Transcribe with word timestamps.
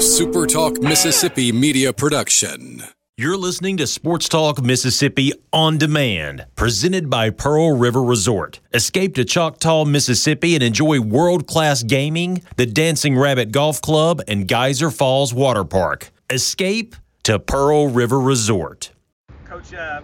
A 0.00 0.02
Super 0.02 0.46
Talk 0.46 0.80
Mississippi 0.80 1.52
media 1.52 1.92
production. 1.92 2.84
You're 3.18 3.36
listening 3.36 3.76
to 3.76 3.86
Sports 3.86 4.30
Talk 4.30 4.62
Mississippi 4.62 5.34
on 5.52 5.76
demand, 5.76 6.46
presented 6.56 7.10
by 7.10 7.28
Pearl 7.28 7.76
River 7.76 8.02
Resort. 8.02 8.60
Escape 8.72 9.14
to 9.16 9.26
Choctaw, 9.26 9.84
Mississippi 9.84 10.54
and 10.54 10.64
enjoy 10.64 11.00
world 11.00 11.46
class 11.46 11.82
gaming, 11.82 12.40
the 12.56 12.64
Dancing 12.64 13.14
Rabbit 13.14 13.52
Golf 13.52 13.82
Club, 13.82 14.22
and 14.26 14.48
Geyser 14.48 14.90
Falls 14.90 15.34
Water 15.34 15.64
Park. 15.64 16.10
Escape 16.30 16.96
to 17.24 17.38
Pearl 17.38 17.88
River 17.88 18.18
Resort. 18.18 18.92
Coach, 19.44 19.74
uh, 19.74 20.00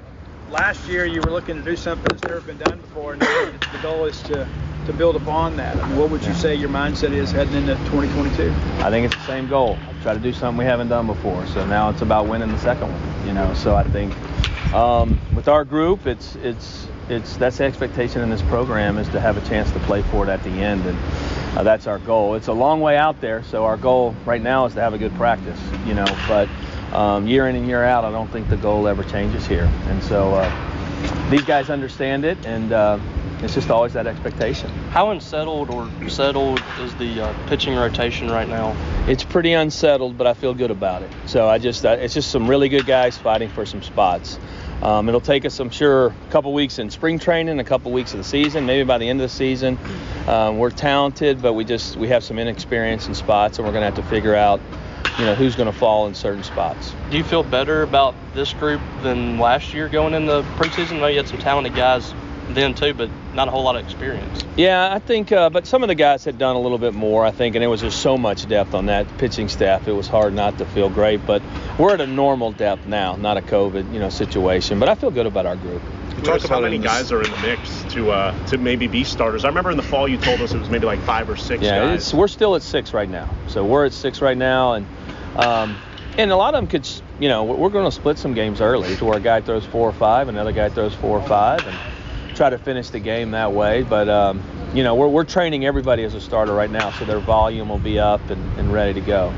last 0.50 0.86
year 0.86 1.06
you 1.06 1.22
were 1.22 1.30
looking 1.30 1.56
to 1.56 1.62
do 1.62 1.74
something 1.74 2.04
that's 2.10 2.22
never 2.24 2.42
been 2.42 2.58
done 2.58 2.78
before, 2.82 3.14
and 3.14 3.22
the 3.22 3.78
goal 3.80 4.04
is 4.04 4.20
to 4.24 4.46
to 4.86 4.92
build 4.92 5.16
upon 5.16 5.56
that. 5.56 5.76
I 5.76 5.88
mean, 5.88 5.98
what 5.98 6.10
would 6.10 6.24
you 6.24 6.32
say 6.34 6.54
your 6.54 6.68
mindset 6.68 7.10
is 7.10 7.32
heading 7.32 7.54
into 7.54 7.74
2022? 7.86 8.50
I 8.84 8.90
think 8.90 9.06
it's 9.06 9.14
the 9.14 9.26
same 9.26 9.48
goal. 9.48 9.76
Try 10.02 10.14
to 10.14 10.20
do 10.20 10.32
something 10.32 10.58
we 10.58 10.64
haven't 10.64 10.88
done 10.88 11.06
before. 11.06 11.44
So 11.46 11.66
now 11.66 11.90
it's 11.90 12.02
about 12.02 12.28
winning 12.28 12.50
the 12.50 12.58
second 12.58 12.92
one. 12.92 13.26
You 13.26 13.34
know, 13.34 13.52
so 13.54 13.74
I 13.74 13.82
think 13.84 14.14
um, 14.72 15.18
with 15.34 15.48
our 15.48 15.64
group, 15.64 16.06
it's 16.06 16.36
it's 16.36 16.86
it's 17.08 17.36
that's 17.36 17.58
the 17.58 17.64
expectation 17.64 18.22
in 18.22 18.30
this 18.30 18.42
program 18.42 18.98
is 18.98 19.08
to 19.08 19.20
have 19.20 19.36
a 19.36 19.48
chance 19.48 19.70
to 19.72 19.80
play 19.80 20.02
for 20.02 20.24
it 20.24 20.28
at 20.28 20.42
the 20.44 20.50
end, 20.50 20.86
and 20.86 20.98
uh, 21.58 21.62
that's 21.64 21.86
our 21.86 21.98
goal. 21.98 22.34
It's 22.34 22.48
a 22.48 22.52
long 22.52 22.80
way 22.80 22.96
out 22.96 23.20
there, 23.20 23.42
so 23.42 23.64
our 23.64 23.76
goal 23.76 24.14
right 24.24 24.42
now 24.42 24.66
is 24.66 24.74
to 24.74 24.80
have 24.80 24.94
a 24.94 24.98
good 24.98 25.14
practice. 25.16 25.60
You 25.84 25.94
know, 25.94 26.16
but 26.28 26.48
um, 26.92 27.26
year 27.26 27.48
in 27.48 27.56
and 27.56 27.66
year 27.66 27.82
out, 27.82 28.04
I 28.04 28.12
don't 28.12 28.30
think 28.30 28.48
the 28.48 28.56
goal 28.56 28.86
ever 28.86 29.02
changes 29.02 29.46
here, 29.46 29.68
and 29.86 30.02
so. 30.02 30.34
Uh, 30.34 30.72
these 31.30 31.44
guys 31.44 31.70
understand 31.70 32.24
it, 32.24 32.38
and 32.46 32.72
uh, 32.72 32.98
it's 33.42 33.54
just 33.54 33.70
always 33.70 33.92
that 33.92 34.06
expectation. 34.06 34.70
How 34.90 35.10
unsettled 35.10 35.70
or 35.70 35.88
settled 36.08 36.62
is 36.80 36.94
the 36.94 37.22
uh, 37.22 37.48
pitching 37.48 37.74
rotation 37.74 38.30
right 38.30 38.48
now? 38.48 38.74
It's 39.06 39.24
pretty 39.24 39.52
unsettled, 39.52 40.16
but 40.16 40.26
I 40.26 40.34
feel 40.34 40.54
good 40.54 40.70
about 40.70 41.02
it. 41.02 41.10
So 41.26 41.46
I 41.48 41.58
just, 41.58 41.84
uh, 41.84 41.90
it's 42.00 42.14
just 42.14 42.30
some 42.30 42.48
really 42.48 42.68
good 42.68 42.86
guys 42.86 43.18
fighting 43.18 43.50
for 43.50 43.66
some 43.66 43.82
spots. 43.82 44.38
Um, 44.82 45.08
it'll 45.08 45.20
take 45.20 45.44
us, 45.44 45.58
I'm 45.60 45.70
sure, 45.70 46.06
a 46.06 46.30
couple 46.30 46.52
weeks 46.52 46.78
in 46.78 46.90
spring 46.90 47.18
training, 47.18 47.60
a 47.60 47.64
couple 47.64 47.92
weeks 47.92 48.12
of 48.12 48.18
the 48.18 48.24
season, 48.24 48.66
maybe 48.66 48.84
by 48.84 48.98
the 48.98 49.08
end 49.08 49.20
of 49.20 49.30
the 49.30 49.34
season. 49.34 49.78
Um, 50.26 50.58
we're 50.58 50.70
talented, 50.70 51.40
but 51.40 51.54
we 51.54 51.64
just 51.64 51.96
we 51.96 52.08
have 52.08 52.24
some 52.24 52.38
inexperience 52.38 53.06
in 53.06 53.14
spots, 53.14 53.58
and 53.58 53.66
we're 53.66 53.72
going 53.72 53.82
to 53.82 53.86
have 53.86 53.94
to 53.94 54.10
figure 54.10 54.34
out, 54.34 54.60
you 55.18 55.24
know, 55.24 55.34
who's 55.34 55.56
going 55.56 55.70
to 55.70 55.78
fall 55.78 56.06
in 56.08 56.14
certain 56.14 56.42
spots. 56.42 56.94
Do 57.10 57.16
you 57.16 57.24
feel 57.24 57.42
better 57.42 57.82
about 57.82 58.14
this 58.34 58.52
group 58.52 58.82
than 59.02 59.38
last 59.38 59.72
year 59.72 59.88
going 59.88 60.14
in 60.14 60.26
the 60.26 60.42
preseason? 60.56 60.96
I 60.96 61.00
know 61.00 61.06
you 61.06 61.18
had 61.18 61.28
some 61.28 61.38
talented 61.38 61.74
guys 61.74 62.12
then 62.50 62.74
too, 62.74 62.94
but 62.94 63.10
not 63.34 63.48
a 63.48 63.50
whole 63.50 63.64
lot 63.64 63.76
of 63.76 63.84
experience. 63.84 64.44
Yeah, 64.56 64.92
I 64.92 64.98
think, 64.98 65.32
uh, 65.32 65.50
but 65.50 65.66
some 65.66 65.82
of 65.82 65.88
the 65.88 65.94
guys 65.94 66.24
had 66.24 66.38
done 66.38 66.56
a 66.56 66.60
little 66.60 66.78
bit 66.78 66.94
more, 66.94 67.24
I 67.24 67.30
think, 67.30 67.54
and 67.54 67.64
it 67.64 67.66
was 67.66 67.80
just 67.80 68.00
so 68.00 68.16
much 68.16 68.46
depth 68.46 68.74
on 68.74 68.86
that 68.86 69.18
pitching 69.18 69.48
staff. 69.48 69.88
It 69.88 69.92
was 69.92 70.08
hard 70.08 70.32
not 70.34 70.58
to 70.58 70.66
feel 70.66 70.88
great, 70.88 71.24
but 71.26 71.42
we're 71.78 71.94
at 71.94 72.00
a 72.00 72.06
normal 72.06 72.52
depth 72.52 72.86
now, 72.86 73.16
not 73.16 73.36
a 73.36 73.42
COVID, 73.42 73.92
you 73.92 73.98
know, 73.98 74.08
situation. 74.08 74.78
But 74.78 74.88
I 74.88 74.94
feel 74.94 75.10
good 75.10 75.26
about 75.26 75.46
our 75.46 75.56
group. 75.56 75.82
You 76.16 76.22
talked 76.22 76.44
about 76.44 76.54
how 76.54 76.60
many 76.60 76.78
guys 76.78 77.12
are 77.12 77.22
in 77.22 77.30
the 77.30 77.36
mix 77.38 77.82
to 77.94 78.10
uh, 78.10 78.46
to 78.46 78.56
maybe 78.56 78.86
be 78.86 79.04
starters. 79.04 79.44
I 79.44 79.48
remember 79.48 79.70
in 79.70 79.76
the 79.76 79.82
fall 79.82 80.08
you 80.08 80.16
told 80.16 80.40
us 80.40 80.54
it 80.54 80.58
was 80.58 80.70
maybe 80.70 80.86
like 80.86 81.00
five 81.00 81.28
or 81.28 81.36
six. 81.36 81.62
Yeah, 81.62 81.84
guys. 81.84 82.14
we're 82.14 82.28
still 82.28 82.54
at 82.54 82.62
six 82.62 82.94
right 82.94 83.08
now. 83.08 83.28
So 83.48 83.64
we're 83.64 83.84
at 83.84 83.92
six 83.92 84.22
right 84.22 84.36
now, 84.36 84.74
and 84.74 84.86
um, 85.36 85.76
and 86.16 86.30
a 86.30 86.36
lot 86.36 86.54
of 86.54 86.62
them 86.62 86.68
could, 86.68 86.88
you 87.20 87.28
know, 87.28 87.44
we're 87.44 87.68
going 87.68 87.84
to 87.84 87.92
split 87.92 88.18
some 88.18 88.32
games 88.32 88.62
early 88.62 88.96
to 88.96 89.04
where 89.04 89.18
a 89.18 89.20
guy 89.20 89.42
throws 89.42 89.66
four 89.66 89.88
or 89.88 89.92
five, 89.92 90.28
another 90.28 90.52
guy 90.52 90.70
throws 90.70 90.94
four 90.94 91.18
or 91.18 91.28
five, 91.28 91.66
and 91.66 91.78
try 92.36 92.50
to 92.50 92.58
finish 92.58 92.90
the 92.90 93.00
game 93.00 93.32
that 93.32 93.52
way. 93.52 93.82
But 93.82 94.08
um, 94.08 94.42
you 94.74 94.84
know, 94.84 94.94
we're, 94.94 95.08
we're 95.08 95.24
training 95.24 95.64
everybody 95.64 96.04
as 96.04 96.14
a 96.14 96.20
starter 96.20 96.52
right 96.52 96.70
now, 96.70 96.90
so 96.92 97.04
their 97.04 97.20
volume 97.20 97.68
will 97.68 97.78
be 97.78 97.98
up 97.98 98.28
and, 98.30 98.58
and 98.58 98.72
ready 98.72 98.94
to 98.94 99.00
go. 99.00 99.32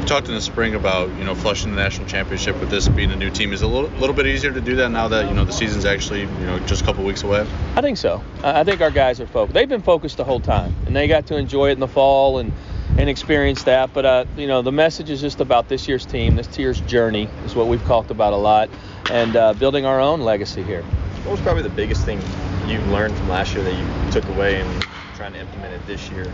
You 0.00 0.08
talked 0.08 0.26
in 0.28 0.34
the 0.34 0.40
spring 0.40 0.74
about 0.74 1.10
you 1.16 1.24
know 1.24 1.34
flushing 1.34 1.70
the 1.70 1.76
national 1.76 2.08
championship 2.08 2.58
with 2.58 2.70
this 2.70 2.88
being 2.88 3.12
a 3.12 3.16
new 3.16 3.30
team. 3.30 3.52
Is 3.52 3.62
it 3.62 3.66
a 3.66 3.68
little, 3.68 3.90
little 3.98 4.16
bit 4.16 4.26
easier 4.26 4.50
to 4.50 4.60
do 4.60 4.76
that 4.76 4.88
now 4.88 5.08
that 5.08 5.28
you 5.28 5.34
know 5.34 5.44
the 5.44 5.52
season's 5.52 5.84
actually 5.84 6.22
you 6.22 6.46
know 6.46 6.58
just 6.60 6.82
a 6.82 6.84
couple 6.84 7.04
weeks 7.04 7.22
away? 7.22 7.46
I 7.76 7.82
think 7.82 7.98
so. 7.98 8.22
I 8.42 8.64
think 8.64 8.80
our 8.80 8.90
guys 8.90 9.20
are 9.20 9.26
focused. 9.26 9.54
They've 9.54 9.68
been 9.68 9.82
focused 9.82 10.16
the 10.16 10.24
whole 10.24 10.40
time, 10.40 10.74
and 10.86 10.96
they 10.96 11.06
got 11.06 11.26
to 11.26 11.36
enjoy 11.36 11.68
it 11.68 11.72
in 11.72 11.80
the 11.80 11.88
fall 11.88 12.38
and 12.38 12.52
and 12.98 13.08
experience 13.08 13.62
that. 13.64 13.92
But 13.94 14.04
uh, 14.04 14.24
you 14.36 14.46
know, 14.48 14.62
the 14.62 14.72
message 14.72 15.08
is 15.08 15.20
just 15.20 15.40
about 15.40 15.68
this 15.68 15.86
year's 15.86 16.04
team, 16.04 16.34
this 16.34 16.58
year's 16.58 16.80
journey 16.80 17.28
is 17.44 17.54
what 17.54 17.68
we've 17.68 17.84
talked 17.84 18.10
about 18.10 18.32
a 18.32 18.36
lot, 18.36 18.70
and 19.10 19.36
uh, 19.36 19.54
building 19.54 19.86
our 19.86 20.00
own 20.00 20.20
legacy 20.20 20.62
here. 20.62 20.84
What 21.24 21.30
was 21.30 21.40
probably 21.40 21.62
the 21.62 21.68
biggest 21.68 22.04
thing 22.04 22.20
you 22.66 22.80
learned 22.90 23.16
from 23.16 23.28
last 23.28 23.54
year 23.54 23.62
that 23.62 23.72
you 23.72 24.10
took 24.10 24.28
away 24.30 24.60
and 24.60 24.86
trying 25.14 25.32
to 25.34 25.38
implement 25.38 25.72
it 25.72 25.86
this 25.86 26.10
year? 26.10 26.26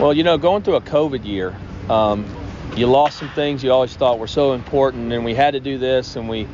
Well, 0.00 0.14
you 0.14 0.24
know, 0.24 0.38
going 0.38 0.62
through 0.62 0.76
a 0.76 0.80
COVID 0.80 1.22
year, 1.26 1.54
um, 1.90 2.24
you 2.74 2.86
lost 2.86 3.18
some 3.18 3.28
things 3.28 3.62
you 3.62 3.70
always 3.70 3.94
thought 3.94 4.18
were 4.18 4.26
so 4.26 4.54
important, 4.54 5.12
and 5.12 5.22
we 5.22 5.34
had 5.34 5.50
to 5.50 5.60
do 5.60 5.76
this, 5.76 6.16
and 6.16 6.30
we 6.30 6.48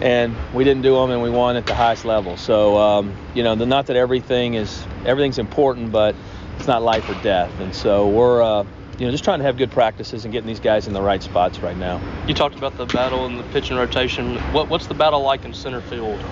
and 0.00 0.34
we 0.52 0.64
didn't 0.64 0.82
do 0.82 0.96
them, 0.96 1.12
and 1.12 1.22
we 1.22 1.30
won 1.30 1.54
at 1.54 1.66
the 1.66 1.74
highest 1.74 2.04
level. 2.04 2.36
So, 2.36 2.76
um, 2.78 3.14
you 3.32 3.44
know, 3.44 3.54
the, 3.54 3.64
not 3.64 3.86
that 3.86 3.96
everything 3.96 4.54
is 4.54 4.84
everything's 5.06 5.38
important, 5.38 5.92
but 5.92 6.16
it's 6.56 6.66
not 6.66 6.82
life 6.82 7.08
or 7.08 7.14
death, 7.22 7.52
and 7.60 7.72
so 7.74 8.08
we're. 8.08 8.42
Uh, 8.42 8.64
you 8.96 9.06
know, 9.06 9.10
just 9.10 9.24
trying 9.24 9.40
to 9.40 9.44
have 9.44 9.56
good 9.56 9.72
practices 9.72 10.24
and 10.24 10.30
getting 10.30 10.46
these 10.46 10.60
guys 10.60 10.86
in 10.86 10.92
the 10.92 11.02
right 11.02 11.20
spots 11.20 11.58
right 11.58 11.76
now. 11.76 12.00
You 12.28 12.34
talked 12.34 12.54
about 12.54 12.76
the 12.76 12.86
battle 12.86 13.26
in 13.26 13.36
the 13.36 13.42
pitching 13.42 13.76
rotation. 13.76 14.36
What, 14.52 14.68
what's 14.68 14.86
the 14.86 14.94
battle 14.94 15.20
like 15.20 15.44
in 15.44 15.52
center 15.52 15.80
field? 15.80 16.22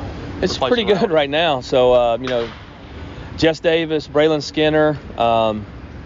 It's 0.42 0.58
pretty 0.58 0.84
good 0.84 1.10
right 1.10 1.30
now. 1.30 1.60
So, 1.60 1.92
uh, 1.92 2.18
you 2.20 2.28
know, 2.28 2.50
Jess 3.36 3.60
Davis, 3.60 4.08
Brayland 4.08 4.42
Skinner, 4.42 4.98
um, 5.16 5.64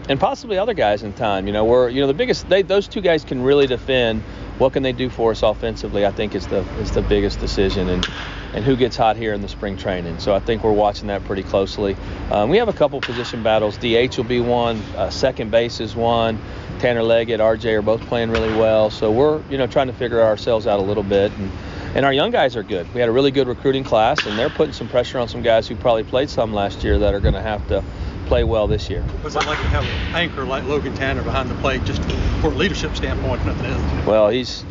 and 0.09 0.21
possibly 0.21 0.59
other 0.59 0.75
guys 0.75 1.03
in 1.03 1.13
time. 1.15 1.47
You 1.47 1.53
know, 1.53 1.65
we're 1.65 1.89
you 1.89 2.01
know 2.01 2.07
the 2.07 2.15
biggest. 2.15 2.49
They, 2.49 2.63
those 2.63 2.87
two 2.87 3.01
guys 3.01 3.25
can 3.25 3.43
really 3.43 3.67
defend. 3.67 4.23
What 4.59 4.73
can 4.73 4.83
they 4.83 4.93
do 4.93 5.11
for 5.11 5.33
us 5.33 5.43
offensively? 5.43 6.07
I 6.07 6.13
think 6.13 6.35
is 6.35 6.47
the 6.47 6.61
is 6.81 6.93
the 6.93 7.03
biggest 7.03 7.41
decision, 7.41 7.89
and 7.89 8.09
and 8.55 8.65
who 8.65 8.77
gets 8.77 8.97
hot 8.97 9.17
here 9.17 9.35
in 9.35 9.43
the 9.43 9.49
spring 9.49 9.77
training. 9.77 10.19
So 10.21 10.35
I 10.35 10.39
think 10.39 10.63
we're 10.63 10.73
watching 10.73 11.09
that 11.09 11.25
pretty 11.25 11.43
closely. 11.43 11.97
Um, 12.31 12.49
we 12.49 12.59
have 12.59 12.69
a 12.69 12.73
couple 12.73 13.01
position 13.01 13.43
battles. 13.43 13.77
DH 13.79 14.17
will 14.17 14.25
be 14.25 14.41
one. 14.41 14.77
Uh, 14.97 15.11
second 15.11 15.51
base 15.51 15.81
is 15.81 15.97
one. 15.97 16.39
Tanner 16.79 17.03
Leggett, 17.03 17.41
RJ 17.41 17.79
are 17.79 17.83
both 17.83 18.03
playing 18.03 18.31
really 18.31 18.55
well. 18.57 18.91
So 18.91 19.11
we're 19.11 19.43
you 19.51 19.59
know 19.59 19.67
trying 19.67 19.89
to 19.89 19.95
figure 19.95 20.23
ourselves 20.23 20.67
out 20.67 20.79
a 20.79 20.83
little 20.83 21.03
bit 21.03 21.33
and 21.33 21.51
and 21.97 22.05
our 22.05 22.13
young 22.13 22.31
guys 22.31 22.57
are 22.57 22.63
good. 22.63 22.93
We 22.93 23.01
had 23.01 23.09
a 23.09 23.13
really 23.13 23.31
good 23.31 23.49
recruiting 23.49 23.83
class, 23.83 24.27
and 24.27 24.39
they're 24.39 24.51
putting 24.51 24.75
some 24.75 24.87
pressure 24.87 25.19
on 25.19 25.29
some 25.29 25.41
guys 25.41 25.67
who 25.67 25.77
probably 25.77 26.05
played 26.05 26.29
some 26.29 26.53
last 26.53 26.85
year 26.85 26.99
that 26.99 27.15
are 27.15 27.21
going 27.21 27.33
to 27.33 27.41
have 27.41 27.67
to 27.69 27.83
play 28.27 28.45
well 28.45 28.67
this 28.67 28.91
year. 28.91 29.01
What's 29.23 29.35
it 29.35 29.47
like 29.47 29.59
to 29.59 29.69
have 29.69 29.83
an 29.83 30.15
anchor 30.15 30.45
like 30.45 30.65
Logan 30.65 30.95
Tanner 30.95 31.23
behind 31.23 31.49
the 31.49 31.55
plate, 31.55 31.83
just 31.85 32.03
for 32.43 32.49
a 32.49 32.55
leadership 32.55 32.95
standpoint, 32.97 33.47
nothing 33.47 33.65
else? 33.65 34.07
Well, 34.07 34.29
he's 34.29 34.63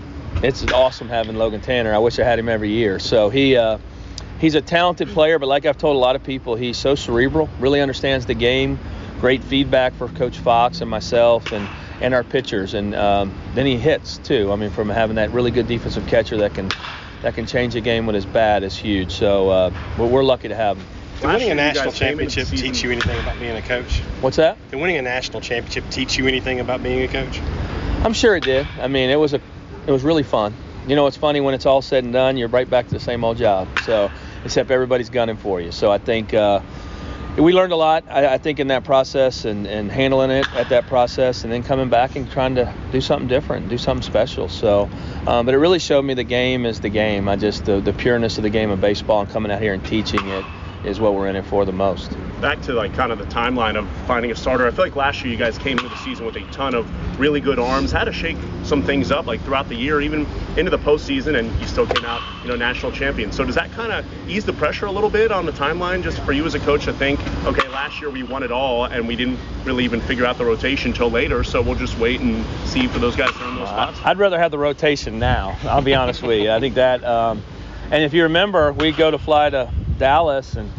it's 0.43 0.63
awesome 0.65 1.09
having 1.09 1.35
Logan 1.35 1.61
Tanner. 1.61 1.95
I 1.95 1.97
wish 1.97 2.19
I 2.19 2.23
had 2.23 2.37
him 2.37 2.47
every 2.47 2.69
year. 2.69 2.99
So 2.99 3.29
he. 3.29 3.57
Uh, 3.57 3.79
he's 4.39 4.53
a 4.53 4.61
talented 4.61 5.07
player, 5.07 5.39
but 5.39 5.47
like 5.47 5.65
I've 5.65 5.77
told 5.77 5.95
a 5.95 5.99
lot 5.99 6.15
of 6.15 6.23
people, 6.23 6.55
he's 6.55 6.77
so 6.77 6.93
cerebral, 6.93 7.49
really 7.57 7.81
understands 7.81 8.25
the 8.25 8.33
game, 8.33 8.77
great 9.21 9.41
feedback 9.43 9.93
for 9.93 10.09
Coach 10.09 10.37
Fox 10.39 10.81
and 10.81 10.89
myself 10.89 11.53
and, 11.53 11.67
and 12.01 12.13
our 12.13 12.23
pitchers. 12.25 12.73
And 12.73 12.93
um, 12.93 13.33
then 13.53 13.65
he 13.65 13.77
hits 13.77 14.17
too. 14.17 14.51
I 14.51 14.57
mean, 14.57 14.71
from 14.71 14.89
having 14.89 15.15
that 15.15 15.31
really 15.31 15.51
good 15.51 15.67
defensive 15.67 16.05
catcher 16.07 16.37
that 16.37 16.53
can 16.53 16.69
that 17.25 17.33
can 17.33 17.47
change 17.47 17.73
a 17.73 17.81
game 17.81 18.05
when 18.05 18.15
it's 18.15 18.23
bad 18.23 18.61
is 18.61 18.77
huge. 18.77 19.11
So 19.11 19.49
uh, 19.49 19.73
we're 19.97 20.23
lucky 20.23 20.47
to 20.47 20.55
have 20.55 20.77
him. 20.77 20.85
Did 21.19 21.27
winning 21.27 21.49
a 21.49 21.55
national 21.55 21.91
championship 21.91 22.47
teach 22.49 22.83
you 22.83 22.91
anything 22.91 23.19
about 23.19 23.39
being 23.39 23.57
a 23.57 23.63
coach? 23.63 23.97
What's 24.21 24.37
that? 24.37 24.59
Did 24.69 24.79
winning 24.79 24.97
a 24.97 25.01
national 25.01 25.41
championship 25.41 25.85
teach 25.89 26.19
you 26.19 26.27
anything 26.27 26.59
about 26.59 26.83
being 26.83 27.01
a 27.01 27.07
coach? 27.07 27.39
I'm 28.03 28.13
sure 28.13 28.35
it 28.35 28.43
did. 28.43 28.67
I 28.79 28.87
mean, 28.89 29.09
it 29.09 29.15
was 29.15 29.33
a, 29.33 29.41
it 29.87 29.91
was 29.91 30.03
really 30.03 30.21
fun. 30.21 30.53
You 30.85 30.95
know, 30.95 31.07
it's 31.07 31.17
funny 31.17 31.41
when 31.41 31.55
it's 31.55 31.65
all 31.65 31.81
said 31.81 32.03
and 32.03 32.13
done, 32.13 32.37
you're 32.37 32.47
right 32.47 32.69
back 32.69 32.89
to 32.89 32.93
the 32.93 32.99
same 32.99 33.23
old 33.23 33.37
job. 33.37 33.67
So, 33.79 34.11
except 34.43 34.69
everybody's 34.69 35.09
gunning 35.09 35.37
for 35.37 35.59
you. 35.59 35.71
So 35.71 35.91
I 35.91 35.97
think 35.97 36.35
uh, 36.35 36.59
we 37.37 37.53
learned 37.53 37.73
a 37.73 37.75
lot. 37.75 38.05
I, 38.09 38.35
I, 38.35 38.37
think 38.37 38.59
in 38.59 38.67
that 38.67 38.85
process 38.85 39.43
and, 39.45 39.67
and 39.67 39.91
handling 39.91 40.31
it 40.31 40.47
at 40.53 40.69
that 40.69 40.87
process, 40.87 41.43
and 41.43 41.51
then 41.51 41.63
coming 41.63 41.89
back 41.89 42.15
and 42.15 42.29
trying 42.31 42.55
to 42.55 42.73
do 42.91 43.01
something 43.01 43.27
different, 43.27 43.67
do 43.67 43.77
something 43.77 44.03
special. 44.03 44.47
So, 44.47 44.89
um, 45.27 45.45
but 45.45 45.53
it 45.53 45.57
really 45.57 45.79
showed 45.79 46.03
me 46.03 46.13
the 46.13 46.23
game 46.23 46.65
is 46.65 46.79
the 46.79 46.89
game. 46.89 47.27
I 47.27 47.35
just 47.35 47.65
the, 47.65 47.81
the 47.81 47.93
pureness 47.93 48.37
of 48.37 48.43
the 48.43 48.49
game 48.49 48.69
of 48.69 48.79
baseball 48.79 49.21
and 49.21 49.29
coming 49.29 49.51
out 49.51 49.61
here 49.61 49.73
and 49.73 49.85
teaching 49.85 50.25
it 50.27 50.45
is 50.85 50.99
what 50.99 51.13
we're 51.13 51.27
in 51.27 51.35
it 51.35 51.45
for 51.45 51.65
the 51.65 51.71
most. 51.71 52.15
Back 52.41 52.61
to 52.63 52.73
like 52.73 52.93
kind 52.93 53.11
of 53.11 53.17
the 53.17 53.25
timeline 53.25 53.75
of 53.75 53.87
finding 54.05 54.31
a 54.31 54.35
starter. 54.35 54.67
I 54.67 54.71
feel 54.71 54.85
like 54.85 54.95
last 54.95 55.23
year 55.23 55.31
you 55.31 55.37
guys 55.37 55.57
came 55.57 55.77
into 55.77 55.89
the 55.89 55.97
season 55.97 56.25
with 56.25 56.35
a 56.35 56.43
ton 56.51 56.75
of 56.75 57.19
really 57.19 57.39
good 57.39 57.59
arms, 57.59 57.91
had 57.91 58.05
to 58.05 58.11
shake 58.11 58.37
some 58.63 58.83
things 58.83 59.11
up 59.11 59.25
like 59.25 59.41
throughout 59.41 59.69
the 59.69 59.75
year, 59.75 60.01
even 60.01 60.27
into 60.57 60.69
the 60.69 60.77
postseason, 60.77 61.39
and 61.39 61.47
you 61.59 61.67
still 61.67 61.87
came 61.87 62.05
out, 62.05 62.21
you 62.43 62.49
know, 62.49 62.55
national 62.55 62.91
champion. 62.91 63.31
So 63.31 63.45
does 63.45 63.55
that 63.55 63.71
kind 63.71 63.91
of 63.91 64.29
ease 64.29 64.45
the 64.45 64.53
pressure 64.53 64.85
a 64.85 64.91
little 64.91 65.09
bit 65.09 65.31
on 65.31 65.45
the 65.45 65.51
timeline, 65.53 66.03
just 66.03 66.19
for 66.19 66.33
you 66.33 66.45
as 66.45 66.55
a 66.55 66.59
coach 66.59 66.85
to 66.85 66.93
think, 66.93 67.19
okay, 67.45 67.67
last 67.69 68.01
year 68.01 68.09
we 68.09 68.23
won 68.23 68.43
it 68.43 68.51
all, 68.51 68.85
and 68.85 69.07
we 69.07 69.15
didn't 69.15 69.39
really 69.63 69.83
even 69.83 70.01
figure 70.01 70.25
out 70.25 70.37
the 70.37 70.45
rotation 70.45 70.91
until 70.91 71.09
later, 71.09 71.43
so 71.43 71.61
we'll 71.61 71.75
just 71.75 71.97
wait 71.97 72.21
and 72.21 72.45
see 72.67 72.87
for 72.87 72.99
those 72.99 73.15
guys 73.15 73.31
to 73.37 73.43
earn 73.43 73.55
those 73.55 73.69
spots. 73.69 73.99
I'd 74.03 74.19
rather 74.19 74.37
have 74.37 74.51
the 74.51 74.59
rotation 74.59 75.19
now. 75.19 75.57
I'll 75.63 75.81
be 75.81 75.95
honest 75.95 76.21
with 76.21 76.39
you. 76.39 76.51
I 76.51 76.59
think 76.59 76.75
that, 76.75 77.03
um, 77.03 77.41
and 77.91 78.03
if 78.03 78.13
you 78.13 78.23
remember, 78.23 78.73
we 78.73 78.91
go 78.91 79.09
to 79.09 79.17
fly 79.17 79.49
to 79.49 79.71
Dallas 79.97 80.55
and 80.55 80.71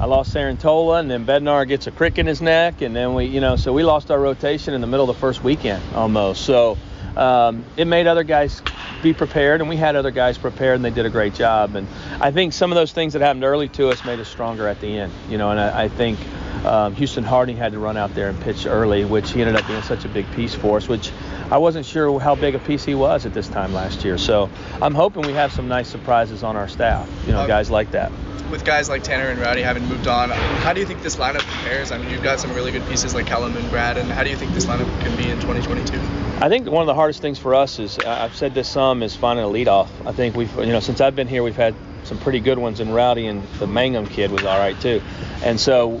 I 0.00 0.04
lost 0.04 0.34
Cerantola, 0.34 1.00
and 1.00 1.10
then 1.10 1.24
Bednar 1.24 1.66
gets 1.66 1.86
a 1.86 1.90
crick 1.90 2.18
in 2.18 2.26
his 2.26 2.42
neck, 2.42 2.82
and 2.82 2.94
then 2.94 3.14
we, 3.14 3.24
you 3.24 3.40
know, 3.40 3.56
so 3.56 3.72
we 3.72 3.82
lost 3.82 4.10
our 4.10 4.20
rotation 4.20 4.74
in 4.74 4.80
the 4.82 4.86
middle 4.86 5.08
of 5.08 5.16
the 5.16 5.20
first 5.20 5.42
weekend 5.42 5.82
almost. 5.94 6.44
So 6.44 6.76
um, 7.16 7.64
it 7.76 7.86
made 7.86 8.06
other 8.06 8.24
guys 8.24 8.60
be 9.02 9.14
prepared, 9.14 9.60
and 9.60 9.70
we 9.70 9.76
had 9.76 9.96
other 9.96 10.10
guys 10.10 10.36
prepared, 10.36 10.76
and 10.76 10.84
they 10.84 10.90
did 10.90 11.06
a 11.06 11.10
great 11.10 11.34
job. 11.34 11.76
And 11.76 11.88
I 12.20 12.30
think 12.30 12.52
some 12.52 12.70
of 12.72 12.76
those 12.76 12.92
things 12.92 13.14
that 13.14 13.22
happened 13.22 13.44
early 13.44 13.68
to 13.70 13.88
us 13.88 14.04
made 14.04 14.20
us 14.20 14.28
stronger 14.28 14.68
at 14.68 14.80
the 14.80 14.98
end. 14.98 15.12
You 15.30 15.38
know, 15.38 15.50
and 15.50 15.58
I, 15.58 15.84
I 15.84 15.88
think 15.88 16.18
um, 16.66 16.94
Houston 16.96 17.24
Harding 17.24 17.56
had 17.56 17.72
to 17.72 17.78
run 17.78 17.96
out 17.96 18.14
there 18.14 18.28
and 18.28 18.40
pitch 18.42 18.66
early, 18.66 19.04
which 19.06 19.32
he 19.32 19.40
ended 19.40 19.56
up 19.56 19.66
being 19.66 19.82
such 19.82 20.04
a 20.04 20.08
big 20.08 20.30
piece 20.32 20.54
for 20.54 20.76
us, 20.76 20.88
which 20.88 21.10
I 21.50 21.56
wasn't 21.58 21.86
sure 21.86 22.18
how 22.20 22.34
big 22.34 22.54
a 22.54 22.58
piece 22.58 22.84
he 22.84 22.94
was 22.94 23.24
at 23.24 23.32
this 23.32 23.48
time 23.48 23.72
last 23.72 24.04
year. 24.04 24.18
So 24.18 24.50
I'm 24.82 24.94
hoping 24.94 25.24
we 25.26 25.32
have 25.34 25.52
some 25.52 25.68
nice 25.68 25.88
surprises 25.88 26.42
on 26.42 26.56
our 26.56 26.68
staff. 26.68 27.08
You 27.26 27.32
know, 27.32 27.40
Um, 27.42 27.48
guys 27.48 27.70
like 27.70 27.92
that. 27.92 28.12
With 28.50 28.64
guys 28.64 28.88
like 28.88 29.02
Tanner 29.02 29.28
and 29.28 29.40
Rowdy 29.40 29.62
having 29.62 29.84
moved 29.86 30.06
on, 30.06 30.30
how 30.30 30.72
do 30.72 30.80
you 30.80 30.86
think 30.86 31.02
this 31.02 31.16
lineup 31.16 31.40
compares? 31.40 31.90
I 31.90 31.98
mean, 31.98 32.10
you've 32.10 32.22
got 32.22 32.38
some 32.38 32.54
really 32.54 32.70
good 32.70 32.86
pieces 32.86 33.12
like 33.12 33.26
Kellen 33.26 33.56
and 33.56 33.70
Brad, 33.70 33.96
and 33.96 34.08
how 34.08 34.22
do 34.22 34.30
you 34.30 34.36
think 34.36 34.52
this 34.52 34.66
lineup 34.66 34.86
can 35.00 35.16
be 35.16 35.28
in 35.28 35.40
2022? 35.40 35.98
I 36.40 36.48
think 36.48 36.68
one 36.68 36.82
of 36.82 36.86
the 36.86 36.94
hardest 36.94 37.20
things 37.20 37.40
for 37.40 37.56
us 37.56 37.80
is 37.80 37.98
I've 37.98 38.36
said 38.36 38.54
this 38.54 38.68
some 38.68 39.02
is 39.02 39.16
finding 39.16 39.44
a 39.44 39.48
leadoff. 39.48 39.88
I 40.06 40.12
think 40.12 40.36
we've 40.36 40.54
you 40.58 40.66
know 40.66 40.80
since 40.80 41.00
I've 41.00 41.16
been 41.16 41.26
here 41.26 41.42
we've 41.42 41.56
had 41.56 41.74
some 42.04 42.18
pretty 42.18 42.38
good 42.38 42.58
ones 42.58 42.78
and 42.78 42.94
Rowdy 42.94 43.26
and 43.26 43.42
the 43.58 43.66
Mangum 43.66 44.06
kid 44.06 44.30
was 44.30 44.44
all 44.44 44.58
right 44.58 44.80
too, 44.80 45.02
and 45.42 45.58
so 45.58 46.00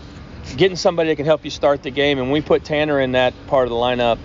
getting 0.56 0.76
somebody 0.76 1.08
that 1.08 1.16
can 1.16 1.26
help 1.26 1.44
you 1.44 1.50
start 1.50 1.82
the 1.82 1.90
game 1.90 2.18
and 2.18 2.30
we 2.30 2.40
put 2.40 2.64
Tanner 2.64 3.00
in 3.00 3.12
that 3.12 3.34
part 3.48 3.64
of 3.64 3.70
the 3.70 3.76
lineup, 3.76 4.18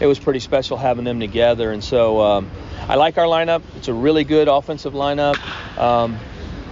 it 0.00 0.06
was 0.06 0.18
pretty 0.18 0.40
special 0.40 0.76
having 0.76 1.04
them 1.04 1.20
together 1.20 1.70
and 1.70 1.84
so 1.84 2.20
um, 2.20 2.50
I 2.88 2.96
like 2.96 3.18
our 3.18 3.26
lineup. 3.26 3.62
It's 3.76 3.88
a 3.88 3.94
really 3.94 4.24
good 4.24 4.48
offensive 4.48 4.94
lineup. 4.94 5.36
Um, 5.78 6.18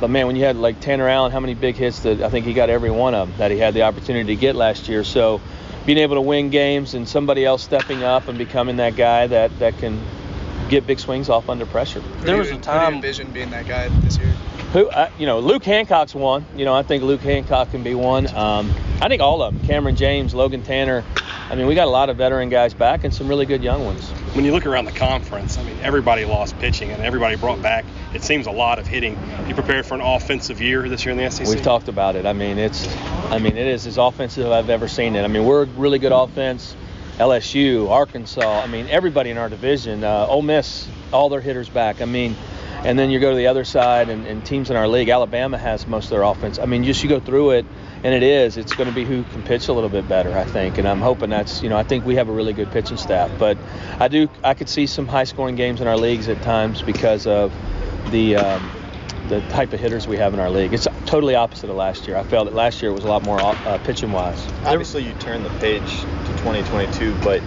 but 0.01 0.11
man, 0.11 0.27
when 0.27 0.37
you 0.37 0.45
had 0.45 0.57
like 0.57 0.81
Tanner 0.81 1.09
Allen, 1.09 1.33
how 1.33 1.41
many 1.41 1.55
big 1.55 1.77
hits 1.77 2.01
that 2.01 2.21
I 2.23 2.29
think 2.29 2.47
he 2.47 2.53
got 2.53 2.71
every 2.71 2.91
one 2.91 3.15
of 3.15 3.29
them 3.29 3.39
that 3.39 3.51
he 3.51 3.59
had 3.59 3.75
the 3.75 3.83
opportunity 3.83 4.35
to 4.35 4.41
get 4.41 4.55
last 4.55 4.89
year. 4.89 5.05
So 5.05 5.41
being 5.85 5.99
able 5.99 6.17
to 6.17 6.21
win 6.21 6.51
games 6.51 6.95
and 6.95 7.09
somebody 7.09 7.45
else 7.45 7.63
stepping 7.63 8.03
up 8.03 8.29
and 8.29 8.37
becoming 8.37 8.77
that 8.77 8.97
guy 8.97 9.27
that, 9.29 9.57
that 9.61 9.79
can 9.79 10.01
get 10.69 10.87
big 10.87 10.99
swings 10.99 11.29
off 11.29 11.49
under 11.49 11.65
pressure. 11.65 12.01
Who 12.01 12.27
There 12.27 12.37
was 12.37 12.49
you- 12.49 12.55
a 12.55 12.57
Who 12.57 12.63
do 12.63 12.71
you 12.73 12.79
time- 12.79 12.95
envision 12.95 13.31
being 13.31 13.51
that 13.51 13.69
guy 13.69 13.89
this 14.03 14.19
year? 14.19 14.33
Who, 14.73 14.89
uh, 14.89 15.09
you 15.17 15.27
know, 15.27 15.39
Luke 15.39 15.65
Hancock's 15.65 16.15
one. 16.15 16.45
You 16.57 16.65
know, 16.65 16.75
I 16.75 16.83
think 16.83 17.05
Luke 17.05 17.21
Hancock 17.23 17.71
can 17.71 17.85
be 17.85 17.95
one. 17.95 18.27
Um, 18.35 18.75
I 19.01 19.09
think 19.09 19.23
all 19.23 19.41
of 19.43 19.55
them. 19.55 19.63
Kamren 19.69 19.95
James, 19.97 20.35
Logan 20.35 20.63
Tanner. 20.63 21.05
I 21.49 21.55
mean, 21.55 21.69
we 21.69 21.77
got 21.77 21.87
a 21.87 21.91
lot 21.91 22.11
of 22.11 22.17
veteran 22.17 22.49
guys 22.49 22.75
back 22.75 23.05
and 23.05 23.15
some 23.15 23.29
really 23.29 23.47
good 23.47 23.63
young 23.63 23.85
ones. 23.85 24.11
When 24.35 24.45
you 24.45 24.53
look 24.53 24.67
around 24.67 24.87
the 24.87 24.93
conference, 24.93 25.57
I 25.57 25.63
mean, 25.63 25.77
everybody 25.83 26.25
lost 26.25 26.59
pitching 26.59 26.91
and 26.91 27.01
everybody 27.03 27.37
brought 27.37 27.63
back. 27.63 27.85
It 28.15 28.23
seems 28.23 28.47
a 28.47 28.51
lot 28.51 28.79
of 28.79 28.87
hitting. 28.87 29.19
You 29.49 29.55
prepared 29.55 29.85
for 29.85 29.95
an 29.95 30.01
offensive 30.01 30.61
year 30.61 30.89
this 30.89 31.05
year 31.05 31.13
in 31.13 31.19
the 31.19 31.31
SEC. 31.31 31.47
We've 31.47 31.63
talked 31.63 31.89
about 31.89 32.17
it. 32.17 32.25
I 32.25 32.33
mean, 32.33 32.59
it's, 32.59 32.87
I 33.31 33.39
mean, 33.39 33.57
it 33.57 33.67
is 33.67 33.87
as 33.87 33.99
offensive 33.99 34.47
as 34.47 34.53
I've 34.53 34.71
ever 34.71 34.89
seen 34.89 35.17
it. 35.17 35.25
I 35.25 35.29
mean, 35.29 35.45
we're 35.45 35.65
a 35.65 35.67
really 35.67 35.99
good 35.99 36.13
offense. 36.13 36.75
LSU, 37.19 37.91
Arkansas. 37.91 38.61
I 38.61 38.67
mean, 38.67 38.89
everybody 38.89 39.31
in 39.31 39.39
our 39.39 39.49
division. 39.49 40.05
Uh, 40.05 40.27
Ole 40.29 40.43
Miss, 40.43 40.87
all 41.13 41.29
their 41.29 41.41
hitters 41.41 41.69
back. 41.69 42.01
I 42.01 42.05
mean, 42.05 42.37
and 42.85 42.99
then 42.99 43.11
you 43.11 43.19
go 43.19 43.31
to 43.31 43.37
the 43.37 43.47
other 43.47 43.65
side, 43.65 44.11
and, 44.11 44.27
and 44.27 44.45
teams 44.45 44.71
in 44.71 44.77
our 44.77 44.87
league. 44.87 45.09
Alabama 45.09 45.57
has 45.59 45.87
most 45.87 46.05
of 46.05 46.11
their 46.11 46.23
offense. 46.23 46.59
I 46.59 46.67
mean, 46.67 46.85
just 46.85 47.03
you 47.03 47.09
go 47.09 47.19
through 47.19 47.53
it, 47.53 47.67
and 48.05 48.15
it 48.15 48.23
is. 48.23 48.57
It's 48.57 48.75
going 48.75 48.89
to 48.89 48.95
be 48.95 49.05
who 49.05 49.25
can 49.25 49.43
pitch 49.43 49.69
a 49.69 49.73
little 49.73 49.89
bit 49.89 50.07
better, 50.09 50.37
I 50.37 50.45
think. 50.45 50.79
And 50.79 50.87
I'm 50.87 51.01
hoping 51.01 51.31
that's, 51.31 51.63
you 51.63 51.69
know, 51.69 51.77
I 51.77 51.83
think 51.83 52.05
we 52.05 52.17
have 52.17 52.29
a 52.29 52.33
really 52.33 52.53
good 52.53 52.71
pitching 52.71 52.99
staff. 52.99 53.31
But 53.39 53.57
I 53.99 54.09
do, 54.09 54.29
I 54.45 54.55
could 54.55 54.69
see 54.69 54.87
some 54.87 55.09
high-scoring 55.09 55.57
games 55.57 55.81
in 55.81 55.87
our 55.87 55.97
leagues 55.97 56.29
at 56.29 56.41
times 56.43 56.83
because 56.83 57.27
of 57.27 57.53
the. 58.11 58.37
Um, 58.37 58.71
the 59.29 59.41
type 59.49 59.73
of 59.73 59.81
hitters 59.81 60.07
we 60.07 60.17
have 60.17 60.35
in 60.35 60.39
our 60.41 60.51
league. 60.51 60.73
It's 60.73 60.87
totally 61.05 61.35
opposite 61.35 61.69
of 61.69 61.75
last 61.75 62.07
year. 62.07 62.17
I 62.17 62.23
felt 62.23 62.47
that 62.47 62.55
last 62.55 62.81
year 62.81 62.93
was 62.93 63.03
a 63.03 63.09
lot 63.09 63.25
more 63.25 63.41
uh, 63.41 63.79
pitching 63.79 64.13
wise. 64.13 64.47
Obviously, 64.65 65.03
you 65.05 65.13
turn 65.15 65.43
the 65.43 65.51
page 65.59 66.03
to 66.03 66.33
2022, 66.39 67.13
but 67.25 67.41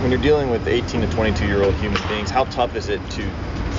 when 0.00 0.10
you're 0.10 0.20
dealing 0.20 0.50
with 0.50 0.66
18 0.66 1.02
to 1.02 1.06
22 1.06 1.46
year 1.46 1.62
old 1.62 1.74
human 1.76 2.00
beings, 2.08 2.30
how 2.30 2.44
tough 2.44 2.74
is 2.74 2.88
it 2.88 3.00
to 3.10 3.22